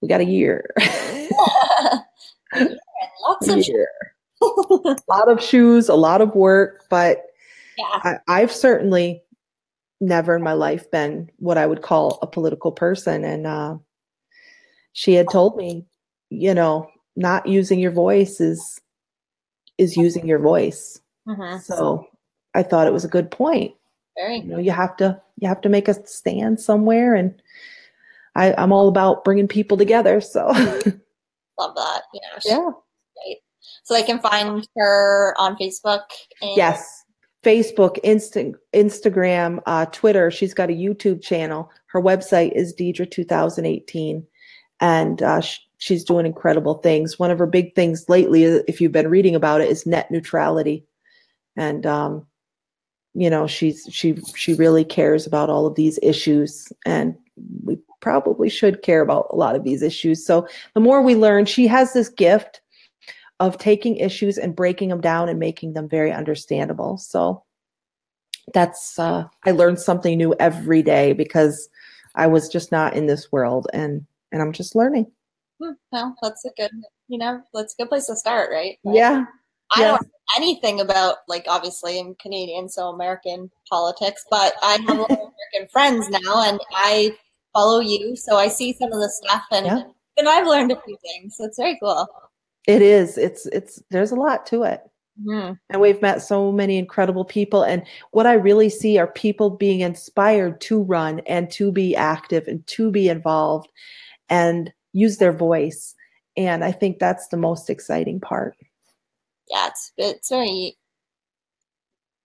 We 0.00 0.08
got 0.08 0.20
a 0.20 0.24
year. 0.24 0.70
Lots 2.54 3.48
of 3.48 3.58
year. 3.68 3.88
A 4.42 4.96
lot 5.08 5.28
of 5.28 5.42
shoes, 5.42 5.88
a 5.88 5.94
lot 5.94 6.20
of 6.20 6.34
work, 6.34 6.84
but 6.90 7.22
yeah. 7.76 8.18
I, 8.26 8.40
have 8.40 8.52
certainly 8.52 9.22
never 10.00 10.36
in 10.36 10.42
my 10.42 10.52
life 10.52 10.90
been 10.90 11.30
what 11.38 11.58
I 11.58 11.66
would 11.66 11.82
call 11.82 12.18
a 12.22 12.26
political 12.26 12.72
person. 12.72 13.24
And 13.24 13.46
uh, 13.46 13.76
she 14.92 15.14
had 15.14 15.28
told 15.30 15.56
me, 15.56 15.86
you 16.30 16.54
know, 16.54 16.88
not 17.16 17.46
using 17.46 17.78
your 17.78 17.92
voice 17.92 18.40
is 18.40 18.80
is 19.78 19.96
using 19.96 20.26
your 20.26 20.38
voice. 20.38 21.00
Mm-hmm. 21.28 21.58
So 21.58 22.06
I 22.54 22.62
thought 22.62 22.86
it 22.86 22.92
was 22.92 23.04
a 23.04 23.08
good 23.08 23.30
point. 23.30 23.74
Very. 24.18 24.38
You 24.38 24.44
know, 24.44 24.58
you 24.58 24.70
have 24.70 24.96
to 24.98 25.20
you 25.38 25.48
have 25.48 25.60
to 25.62 25.68
make 25.68 25.88
a 25.88 26.06
stand 26.06 26.60
somewhere, 26.60 27.14
and 27.14 27.34
I, 28.34 28.54
I'm 28.56 28.72
all 28.72 28.88
about 28.88 29.24
bringing 29.24 29.48
people 29.48 29.76
together. 29.76 30.20
So 30.20 30.46
Love 31.58 31.74
that. 31.74 32.02
Yeah. 32.12 32.20
yeah. 32.44 32.70
So 33.86 33.94
they 33.94 34.02
can 34.02 34.18
find 34.18 34.66
her 34.76 35.32
on 35.38 35.56
Facebook. 35.56 36.02
And 36.42 36.56
yes. 36.56 37.04
Facebook, 37.44 38.02
Insta- 38.02 38.56
Instagram, 38.74 39.62
uh, 39.66 39.86
Twitter. 39.86 40.28
She's 40.28 40.52
got 40.52 40.70
a 40.70 40.72
YouTube 40.72 41.22
channel. 41.22 41.70
Her 41.86 42.02
website 42.02 42.50
is 42.56 42.74
Deedra 42.74 43.08
2018, 43.08 44.26
and 44.80 45.22
uh, 45.22 45.40
sh- 45.40 45.60
she's 45.78 46.02
doing 46.02 46.26
incredible 46.26 46.74
things. 46.74 47.20
One 47.20 47.30
of 47.30 47.38
her 47.38 47.46
big 47.46 47.76
things 47.76 48.08
lately, 48.08 48.42
if 48.42 48.80
you've 48.80 48.90
been 48.90 49.08
reading 49.08 49.36
about 49.36 49.60
it, 49.60 49.70
is 49.70 49.86
net 49.86 50.10
neutrality, 50.10 50.84
and 51.54 51.86
um, 51.86 52.26
you 53.14 53.30
know 53.30 53.46
she's 53.46 53.86
she 53.88 54.16
she 54.34 54.54
really 54.54 54.84
cares 54.84 55.28
about 55.28 55.48
all 55.48 55.64
of 55.64 55.76
these 55.76 56.00
issues, 56.02 56.72
and 56.84 57.14
we 57.62 57.78
probably 58.00 58.48
should 58.48 58.82
care 58.82 59.00
about 59.00 59.28
a 59.30 59.36
lot 59.36 59.54
of 59.54 59.62
these 59.62 59.82
issues. 59.82 60.26
So 60.26 60.48
the 60.74 60.80
more 60.80 61.02
we 61.02 61.14
learn, 61.14 61.44
she 61.44 61.68
has 61.68 61.92
this 61.92 62.08
gift 62.08 62.60
of 63.40 63.58
taking 63.58 63.96
issues 63.96 64.38
and 64.38 64.56
breaking 64.56 64.88
them 64.88 65.00
down 65.00 65.28
and 65.28 65.38
making 65.38 65.74
them 65.74 65.88
very 65.88 66.12
understandable. 66.12 66.96
So 66.98 67.44
that's 68.54 68.98
uh, 68.98 69.24
I 69.44 69.50
learned 69.50 69.80
something 69.80 70.16
new 70.16 70.34
every 70.38 70.82
day 70.82 71.12
because 71.12 71.68
I 72.14 72.26
was 72.28 72.48
just 72.48 72.72
not 72.72 72.94
in 72.94 73.06
this 73.06 73.30
world 73.32 73.66
and 73.72 74.06
and 74.32 74.40
I'm 74.42 74.52
just 74.52 74.74
learning. 74.74 75.10
Hmm, 75.62 75.72
Well, 75.92 76.16
that's 76.22 76.44
a 76.44 76.50
good, 76.56 76.70
you 77.08 77.18
know, 77.18 77.42
that's 77.54 77.74
a 77.74 77.82
good 77.82 77.88
place 77.88 78.06
to 78.06 78.16
start, 78.16 78.50
right? 78.52 78.78
Like, 78.84 78.96
Yeah. 78.96 79.24
I 79.74 79.80
yes. 79.80 79.98
don't 79.98 80.02
know 80.02 80.12
anything 80.36 80.80
about, 80.80 81.16
like, 81.28 81.44
obviously 81.48 81.98
I'm 81.98 82.14
Canadian, 82.16 82.68
so 82.68 82.88
American 82.88 83.50
politics, 83.68 84.24
but 84.30 84.54
I 84.62 84.72
have 84.86 84.88
a 84.98 85.00
lot 85.00 85.10
of 85.10 85.16
American 85.52 85.68
friends 85.72 86.08
now, 86.08 86.42
and 86.48 86.60
I 86.72 87.16
follow 87.52 87.80
you, 87.80 88.14
so 88.16 88.36
I 88.36 88.48
see 88.48 88.74
some 88.74 88.92
of 88.92 88.98
the 89.00 89.08
stuff, 89.08 89.42
and 89.50 89.66
Yeah. 89.66 89.82
and 90.18 90.28
I've 90.28 90.46
learned 90.46 90.70
a 90.72 90.80
few 90.82 90.96
things. 91.02 91.36
So 91.36 91.44
it's 91.44 91.58
very 91.58 91.78
cool. 91.82 92.06
It 92.66 92.82
is. 92.82 93.16
It's 93.16 93.46
it's 93.46 93.82
there's 93.90 94.10
a 94.10 94.16
lot 94.16 94.46
to 94.46 94.62
it. 94.64 94.82
Hmm. 95.24 95.52
And 95.70 95.80
we've 95.80 96.02
met 96.02 96.20
so 96.20 96.52
many 96.52 96.76
incredible 96.76 97.24
people. 97.24 97.62
And 97.62 97.84
what 98.10 98.26
I 98.26 98.34
really 98.34 98.68
see 98.68 98.98
are 98.98 99.06
people 99.06 99.48
being 99.50 99.80
inspired 99.80 100.60
to 100.62 100.82
run 100.82 101.20
and 101.20 101.50
to 101.52 101.72
be 101.72 101.96
active 101.96 102.46
and 102.46 102.66
to 102.66 102.90
be 102.90 103.08
involved 103.08 103.70
and 104.28 104.72
use 104.92 105.16
their 105.18 105.32
voice. 105.32 105.94
And 106.36 106.62
I 106.64 106.72
think 106.72 106.98
that's 106.98 107.28
the 107.28 107.38
most 107.38 107.70
exciting 107.70 108.20
part. 108.20 108.56
Yeah, 109.50 109.68
it's 109.68 109.92
it's 109.96 110.28
very 110.28 110.76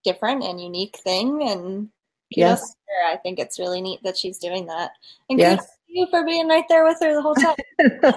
different 0.03 0.43
and 0.43 0.59
unique 0.59 0.97
thing, 0.97 1.43
and 1.47 1.89
Yes. 2.29 2.75
I 3.09 3.17
think 3.17 3.39
it's 3.39 3.59
really 3.59 3.81
neat 3.81 4.01
that 4.03 4.17
she's 4.17 4.37
doing 4.37 4.65
that. 4.67 4.91
And 5.29 5.39
Yes. 5.39 5.65
you 5.87 6.07
for 6.09 6.25
being 6.25 6.47
right 6.47 6.65
there 6.69 6.83
with 6.83 6.97
her 7.01 7.13
the 7.13 7.21
whole 7.21 7.35
time. 7.35 7.55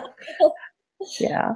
yeah. 1.20 1.54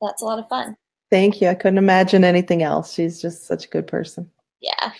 That's 0.00 0.22
a 0.22 0.24
lot 0.24 0.38
of 0.38 0.48
fun. 0.48 0.76
Thank 1.10 1.40
you. 1.40 1.48
I 1.48 1.54
couldn't 1.54 1.78
imagine 1.78 2.24
anything 2.24 2.62
else. 2.62 2.92
She's 2.92 3.20
just 3.20 3.46
such 3.46 3.66
a 3.66 3.68
good 3.68 3.86
person. 3.86 4.30
Yeah. 4.60 4.92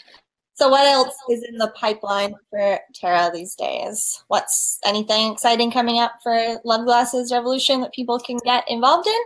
So 0.55 0.69
what 0.69 0.87
else 0.87 1.15
is 1.31 1.43
in 1.49 1.57
the 1.57 1.73
pipeline 1.75 2.35
for 2.51 2.81
Tara 2.95 3.31
these 3.33 3.55
days? 3.55 4.23
What's 4.29 4.79
anything 4.85 5.33
exciting 5.33 5.71
coming 5.71 5.99
up 5.99 6.13
for 6.23 6.61
Love 6.65 6.85
Glasses 6.85 7.33
Revolution 7.33 7.81
that 7.81 7.95
people 7.95 8.19
can 8.19 8.39
get 8.45 8.65
involved 8.69 9.07
in? 9.07 9.21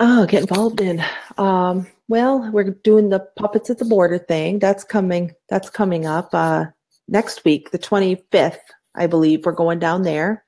Oh, 0.00 0.26
get 0.26 0.42
involved 0.42 0.80
in. 0.80 1.02
Um, 1.38 1.86
well, 2.08 2.50
we're 2.50 2.70
doing 2.70 3.10
the 3.10 3.20
puppets 3.36 3.70
at 3.70 3.78
the 3.78 3.84
border 3.84 4.18
thing. 4.18 4.58
That's 4.58 4.84
coming. 4.84 5.34
That's 5.48 5.70
coming 5.70 6.04
up 6.04 6.30
uh, 6.32 6.66
next 7.08 7.44
week, 7.44 7.70
the 7.70 7.78
twenty 7.78 8.24
fifth, 8.32 8.62
I 8.94 9.06
believe. 9.06 9.46
We're 9.46 9.52
going 9.52 9.78
down 9.78 10.02
there. 10.02 10.44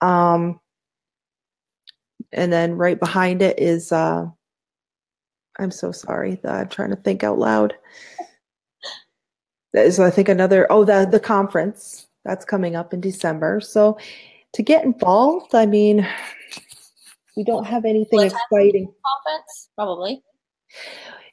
Um, 0.00 0.58
and 2.32 2.52
then 2.52 2.76
right 2.76 2.98
behind 2.98 3.42
it 3.42 3.58
is. 3.58 3.92
Uh, 3.92 4.26
I'm 5.58 5.70
so 5.70 5.92
sorry. 5.92 6.40
That 6.42 6.54
I'm 6.54 6.68
trying 6.68 6.90
to 6.90 6.96
think 6.96 7.22
out 7.24 7.38
loud. 7.38 7.74
That 9.72 9.86
is, 9.86 10.00
I 10.00 10.10
think, 10.10 10.28
another. 10.28 10.66
Oh, 10.70 10.84
the 10.84 11.06
the 11.10 11.20
conference 11.20 12.06
that's 12.24 12.44
coming 12.44 12.76
up 12.76 12.92
in 12.92 13.00
December. 13.00 13.60
So, 13.60 13.98
to 14.54 14.62
get 14.62 14.84
involved, 14.84 15.54
I 15.54 15.66
mean, 15.66 16.06
we 17.36 17.44
don't 17.44 17.64
have 17.64 17.84
anything 17.84 18.18
What 18.18 18.32
exciting. 18.32 18.86
Conference? 18.86 19.68
Probably. 19.76 20.22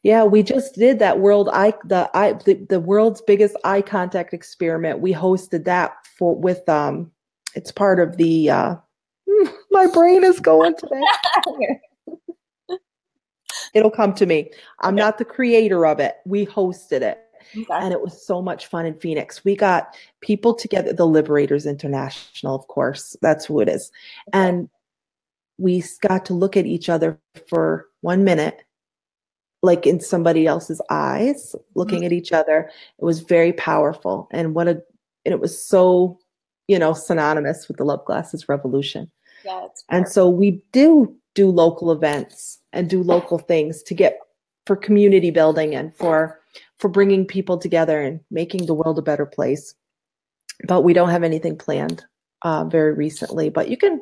Yeah, 0.03 0.23
we 0.23 0.43
just 0.43 0.75
did 0.75 0.99
that 0.99 1.19
world 1.19 1.49
eye 1.51 1.73
the 1.85 2.09
eye 2.13 2.33
the, 2.33 2.53
the 2.69 2.79
world's 2.79 3.21
biggest 3.21 3.55
eye 3.63 3.81
contact 3.81 4.33
experiment. 4.33 4.99
We 4.99 5.13
hosted 5.13 5.65
that 5.65 5.93
for 6.17 6.35
with 6.35 6.67
um 6.69 7.11
it's 7.55 7.71
part 7.71 7.99
of 7.99 8.17
the 8.17 8.49
uh 8.49 8.75
my 9.77 9.87
brain 9.87 10.23
is 10.23 10.39
going 10.39 10.75
today. 10.75 11.01
It'll 13.73 13.91
come 13.91 14.13
to 14.15 14.25
me. 14.25 14.49
I'm 14.79 14.95
Okay. 14.95 15.03
not 15.03 15.17
the 15.17 15.25
creator 15.25 15.85
of 15.85 15.99
it. 15.99 16.15
We 16.25 16.45
hosted 16.45 17.01
it 17.01 17.19
Okay. 17.55 17.65
and 17.69 17.93
it 17.93 18.01
was 18.01 18.25
so 18.25 18.41
much 18.41 18.67
fun 18.67 18.85
in 18.85 18.95
Phoenix. 18.99 19.45
We 19.45 19.55
got 19.55 19.95
people 20.21 20.53
together, 20.53 20.93
the 20.93 21.05
Liberators 21.07 21.65
International, 21.65 22.55
of 22.55 22.67
course, 22.67 23.15
that's 23.21 23.45
who 23.45 23.59
it 23.59 23.69
is. 23.69 23.91
And 24.33 24.69
we 25.57 25.83
got 26.01 26.25
to 26.25 26.33
look 26.33 26.57
at 26.57 26.65
each 26.65 26.89
other 26.89 27.19
for 27.47 27.85
one 28.01 28.23
minute, 28.23 28.63
like 29.61 29.85
in 29.87 29.99
somebody 29.99 30.47
else's 30.47 30.81
eyes, 30.89 31.55
looking 31.75 31.99
mm-hmm. 31.99 32.05
at 32.07 32.13
each 32.13 32.31
other. 32.31 32.69
It 32.99 33.05
was 33.05 33.21
very 33.21 33.53
powerful. 33.53 34.27
And 34.31 34.55
what 34.55 34.67
a, 34.67 34.81
and 35.25 35.33
it 35.33 35.39
was 35.39 35.63
so, 35.63 36.19
you 36.67 36.79
know, 36.79 36.93
synonymous 36.93 37.67
with 37.67 37.77
the 37.77 37.85
Love 37.85 38.05
Glasses 38.05 38.49
Revolution. 38.49 39.11
Yeah, 39.47 39.67
And 39.89 40.07
so 40.07 40.29
we 40.29 40.61
do 40.71 41.15
do 41.35 41.49
local 41.49 41.91
events 41.91 42.59
and 42.73 42.89
do 42.89 43.01
local 43.03 43.37
things 43.39 43.81
to 43.83 43.93
get 43.93 44.19
for 44.65 44.75
community 44.75 45.31
building 45.31 45.75
and 45.75 45.95
for 45.95 46.39
for 46.77 46.89
bringing 46.89 47.25
people 47.25 47.57
together 47.57 48.01
and 48.01 48.19
making 48.29 48.65
the 48.65 48.73
world 48.73 48.99
a 48.99 49.01
better 49.03 49.25
place. 49.25 49.73
But 50.67 50.81
we 50.81 50.93
don't 50.93 51.09
have 51.09 51.23
anything 51.23 51.57
planned 51.57 52.03
uh, 52.43 52.65
very 52.65 52.93
recently. 52.93 53.49
But 53.49 53.69
you 53.69 53.77
can 53.77 54.01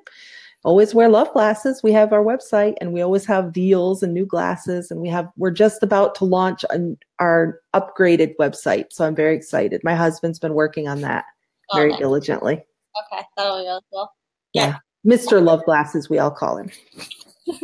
always 0.64 0.96
wear 0.96 1.10
love 1.10 1.32
glasses. 1.34 1.84
We 1.84 1.92
have 1.94 2.12
our 2.12 2.24
website 2.24 2.74
and 2.82 2.92
we 2.92 3.02
always 3.02 3.26
have 3.26 3.54
deals 3.54 4.02
and 4.02 4.14
new 4.14 4.26
glasses. 4.26 4.90
And 4.90 5.00
we 5.00 5.10
have 5.10 5.30
we're 5.38 5.52
just 5.52 5.84
about 5.84 6.16
to 6.16 6.26
launch 6.26 6.66
an, 6.70 6.98
our 7.20 7.60
upgraded 7.74 8.34
website. 8.40 8.86
So 8.92 9.06
I'm 9.06 9.16
very 9.16 9.36
excited. 9.36 9.82
My 9.84 9.96
husband's 9.96 10.40
been 10.40 10.54
working 10.56 10.88
on 10.88 11.02
that 11.02 11.26
Oh, 11.72 11.78
very 11.78 11.90
nice. 11.92 12.00
diligently. 12.00 12.54
Okay, 12.54 13.24
that'll 13.36 13.60
be 13.62 13.68
really 13.68 13.82
cool. 13.92 14.10
Mr. 15.06 15.44
Love 15.44 15.64
Glasses, 15.66 16.10
we 16.10 16.18
all 16.18 16.32
call 16.32 16.58
him. 16.58 16.72
You 17.46 17.60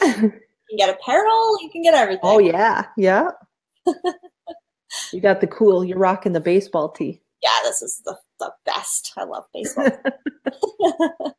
can 0.00 0.78
get 0.78 0.88
apparel, 0.88 1.58
you 1.60 1.70
can 1.70 1.82
get 1.82 1.94
everything. 1.94 2.20
Oh 2.22 2.38
yeah, 2.38 2.86
yeah. 2.96 3.28
you 5.12 5.20
got 5.20 5.40
the 5.40 5.46
cool. 5.46 5.84
You're 5.84 5.98
rocking 5.98 6.32
the 6.32 6.40
baseball 6.40 6.90
tee. 6.90 7.20
Yeah, 7.42 7.50
this 7.62 7.82
is 7.82 8.00
the, 8.04 8.16
the 8.40 8.52
best. 8.64 9.12
I 9.16 9.24
love 9.24 9.44
baseball. 9.52 9.88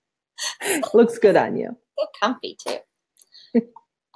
Looks 0.93 1.17
good 1.17 1.35
on 1.35 1.57
you. 1.57 1.75
so 1.97 2.05
comfy 2.21 2.57
too. 2.65 2.77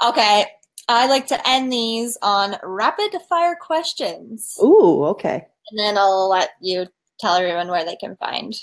okay, 0.06 0.46
I 0.88 1.08
like 1.08 1.28
to 1.28 1.48
end 1.48 1.72
these 1.72 2.18
on 2.22 2.58
rapid 2.64 3.16
fire 3.28 3.58
questions. 3.60 4.58
Ooh, 4.62 5.06
okay. 5.06 5.46
And 5.72 5.80
then 5.80 5.98
I'll 5.98 6.30
let 6.30 6.52
you 6.62 6.86
tell 7.20 7.36
everyone 7.36 7.70
where 7.70 7.86
they 7.86 7.96
can 7.96 8.16
find 8.16 8.54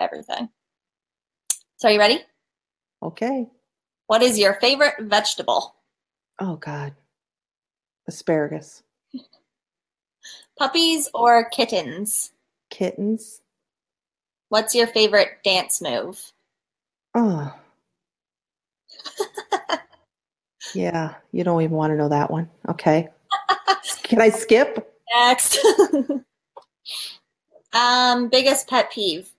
everything. 0.00 0.48
So, 1.78 1.88
are 1.88 1.92
you 1.92 2.00
ready? 2.00 2.20
Okay. 3.04 3.46
What 4.08 4.20
is 4.20 4.36
your 4.36 4.54
favorite 4.54 4.94
vegetable? 4.98 5.76
Oh 6.40 6.56
God. 6.56 6.92
Asparagus. 8.08 8.82
Puppies 10.58 11.08
or 11.14 11.48
kittens? 11.50 12.32
Kittens. 12.68 13.42
What's 14.48 14.74
your 14.74 14.88
favorite 14.88 15.38
dance 15.44 15.80
move? 15.80 16.20
Oh. 17.14 17.54
yeah, 20.74 21.14
you 21.30 21.44
don't 21.44 21.62
even 21.62 21.76
want 21.76 21.92
to 21.92 21.96
know 21.96 22.08
that 22.08 22.28
one. 22.28 22.50
Okay. 22.68 23.08
Can 24.02 24.20
I 24.20 24.30
skip? 24.30 24.96
Next. 25.14 25.64
um, 27.72 28.28
biggest 28.30 28.66
pet 28.66 28.90
peeve. 28.90 29.30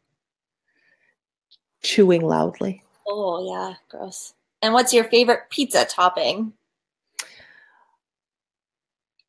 Chewing 1.81 2.21
loudly. 2.21 2.83
Oh 3.07 3.45
yeah, 3.47 3.75
gross. 3.89 4.33
And 4.61 4.73
what's 4.73 4.93
your 4.93 5.05
favorite 5.05 5.49
pizza 5.49 5.85
topping? 5.85 6.53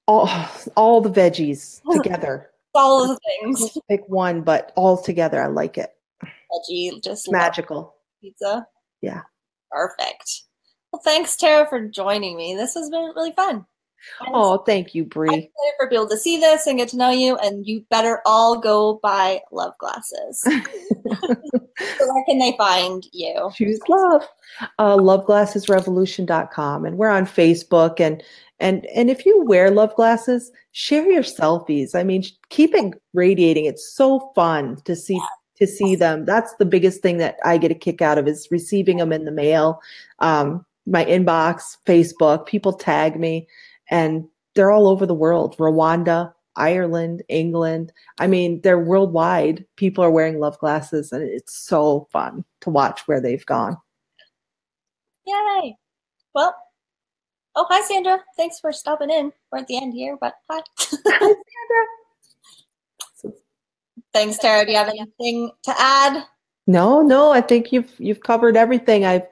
All 0.07 0.29
all 0.77 1.01
the 1.01 1.11
veggies 1.11 1.81
together. 1.93 2.51
All 2.75 3.07
the 3.09 3.19
things. 3.41 3.79
Pick 3.89 4.09
one, 4.09 4.43
but 4.43 4.73
all 4.77 5.01
together 5.01 5.43
I 5.43 5.47
like 5.47 5.79
it. 5.79 5.91
Veggie, 6.23 7.03
just 7.03 7.31
Magical. 7.31 7.95
pizza. 8.21 8.67
Yeah. 9.01 9.23
Perfect. 9.71 10.43
Well, 10.93 11.01
thanks, 11.05 11.37
Tara, 11.37 11.69
for 11.69 11.87
joining 11.89 12.37
me. 12.37 12.55
This 12.57 12.75
has 12.75 12.91
been 12.91 13.13
really 13.15 13.33
fun. 13.33 13.67
Oh, 14.29 14.59
thank 14.59 14.95
you, 14.95 15.05
Bree. 15.05 15.29
excited 15.29 15.75
for 15.79 15.89
people 15.89 16.09
to 16.09 16.17
see 16.17 16.39
this 16.39 16.67
and 16.67 16.79
get 16.79 16.89
to 16.91 16.97
know 16.97 17.11
you, 17.11 17.37
and 17.37 17.67
you 17.67 17.85
better 17.91 18.21
all 18.27 18.59
go 18.59 19.01
buy 19.03 19.41
love 19.53 19.75
glasses. 19.79 20.41
so 20.41 22.13
where 22.13 22.25
can 22.27 22.39
they 22.39 22.55
find 22.57 23.05
you? 23.13 23.51
Choose 23.55 23.81
love. 23.89 24.27
Uh, 24.79 24.97
loveglassesrevolution.com. 24.97 26.85
And 26.85 26.97
we're 26.97 27.09
on 27.09 27.27
Facebook. 27.27 28.01
And 28.01 28.23
and 28.59 28.87
and 28.95 29.11
if 29.11 29.25
you 29.25 29.43
wear 29.45 29.71
love 29.71 29.95
glasses, 29.97 30.53
share 30.73 31.11
your 31.11 31.23
selfies. 31.23 31.95
I 31.95 32.03
mean, 32.03 32.25
keep 32.51 32.75
it 32.75 32.95
radiating. 33.15 33.65
It's 33.65 33.93
so 33.95 34.31
fun 34.35 34.77
to 34.85 34.95
see 34.95 35.21
to 35.61 35.67
see 35.67 35.95
them. 35.95 36.25
That's 36.25 36.55
the 36.55 36.65
biggest 36.65 37.03
thing 37.03 37.19
that 37.19 37.37
I 37.45 37.59
get 37.59 37.71
a 37.71 37.75
kick 37.75 38.01
out 38.03 38.19
of 38.19 38.27
is 38.27 38.49
receiving 38.51 38.97
them 38.97 39.13
in 39.13 39.25
the 39.25 39.33
mail. 39.33 39.81
Um, 40.19 40.65
my 40.87 41.05
inbox, 41.05 41.77
Facebook, 41.87 42.47
people 42.47 42.73
tag 42.73 43.19
me 43.19 43.47
and 43.91 44.27
they're 44.55 44.71
all 44.71 44.89
over 44.89 45.07
the 45.07 45.15
world 45.15 45.57
Rwanda, 45.59 46.33
Ireland, 46.57 47.23
England. 47.29 47.93
I 48.19 48.27
mean, 48.27 48.61
they're 48.63 48.79
worldwide. 48.79 49.65
People 49.77 50.03
are 50.05 50.11
wearing 50.11 50.39
love 50.39 50.59
glasses, 50.59 51.13
and 51.13 51.23
it's 51.23 51.55
so 51.55 52.09
fun 52.13 52.45
to 52.63 52.71
watch 52.71 53.03
where 53.07 53.21
they've 53.21 53.45
gone. 53.47 53.77
Yay! 55.27 55.77
Well, 56.35 56.55
oh, 57.57 57.67
hi, 57.69 57.83
Sandra. 57.83 58.21
Thanks 58.37 58.59
for 58.61 58.73
stopping 58.73 59.11
in. 59.11 59.33
We're 59.51 59.59
at 59.59 59.67
the 59.67 59.77
end 59.77 59.95
here, 59.95 60.17
but 60.21 60.35
hi. 60.49 60.61
Hi, 60.79 61.19
Sandra. 61.19 61.87
Thanks, 64.13 64.39
Tara. 64.39 64.65
Do 64.65 64.73
you 64.73 64.79
have 64.79 64.89
anything 64.89 65.53
to 65.63 65.75
add? 65.79 66.25
No, 66.67 67.01
no, 67.01 67.31
I 67.31 67.41
think 67.41 67.73
you've 67.73 67.93
you've 67.99 68.21
covered 68.21 68.57
everything. 68.57 69.05
I've 69.05 69.27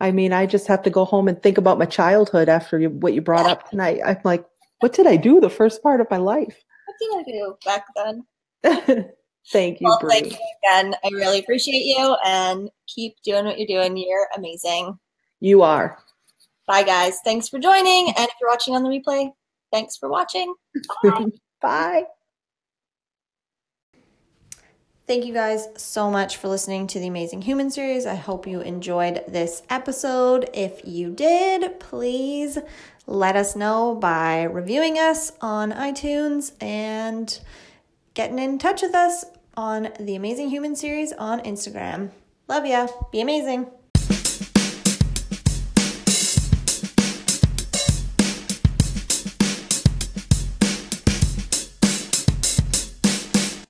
I 0.00 0.12
mean, 0.12 0.32
I 0.32 0.46
just 0.46 0.66
have 0.68 0.82
to 0.82 0.90
go 0.90 1.04
home 1.04 1.28
and 1.28 1.42
think 1.42 1.58
about 1.58 1.78
my 1.78 1.84
childhood 1.84 2.48
after 2.48 2.78
you, 2.78 2.90
what 2.90 3.14
you 3.14 3.20
brought 3.20 3.46
up 3.46 3.68
tonight. 3.68 4.00
I'm 4.04 4.18
like, 4.24 4.44
what 4.80 4.92
did 4.92 5.06
I 5.06 5.16
do 5.16 5.40
the 5.40 5.50
first 5.50 5.82
part 5.82 6.00
of 6.00 6.10
my 6.10 6.18
life? 6.18 6.62
What 6.86 7.24
did 7.24 7.34
I 7.34 7.38
do 7.38 7.56
back 7.64 7.84
then? 7.96 8.24
thank 9.52 9.80
you, 9.80 9.88
Well, 9.88 9.98
Bree. 10.00 10.10
thank 10.10 10.32
you 10.32 10.38
again. 10.62 10.94
I 11.04 11.08
really 11.12 11.40
appreciate 11.40 11.84
you 11.84 12.16
and 12.24 12.70
keep 12.86 13.14
doing 13.24 13.44
what 13.44 13.58
you're 13.58 13.66
doing. 13.66 13.96
You're 13.96 14.28
amazing. 14.36 14.96
You 15.40 15.62
are. 15.62 15.98
Bye, 16.66 16.84
guys. 16.84 17.18
Thanks 17.24 17.48
for 17.48 17.58
joining. 17.58 18.08
And 18.08 18.28
if 18.28 18.34
you're 18.40 18.50
watching 18.50 18.74
on 18.74 18.82
the 18.82 18.90
replay, 18.90 19.30
thanks 19.72 19.96
for 19.96 20.08
watching. 20.08 20.54
Bye. 21.02 21.26
Bye. 21.60 22.04
Thank 25.08 25.24
you 25.24 25.32
guys 25.32 25.68
so 25.74 26.10
much 26.10 26.36
for 26.36 26.48
listening 26.48 26.86
to 26.88 27.00
the 27.00 27.06
Amazing 27.06 27.40
Human 27.40 27.70
series. 27.70 28.04
I 28.04 28.14
hope 28.14 28.46
you 28.46 28.60
enjoyed 28.60 29.24
this 29.26 29.62
episode. 29.70 30.50
If 30.52 30.82
you 30.84 31.12
did, 31.12 31.80
please 31.80 32.58
let 33.06 33.34
us 33.34 33.56
know 33.56 33.94
by 33.94 34.42
reviewing 34.42 34.98
us 34.98 35.32
on 35.40 35.72
iTunes 35.72 36.52
and 36.60 37.40
getting 38.12 38.38
in 38.38 38.58
touch 38.58 38.82
with 38.82 38.94
us 38.94 39.24
on 39.56 39.94
the 39.98 40.14
Amazing 40.14 40.50
Human 40.50 40.76
series 40.76 41.14
on 41.14 41.40
Instagram. 41.40 42.10
Love 42.46 42.66
ya. 42.66 42.88
Be 43.10 43.22
amazing. 43.22 43.66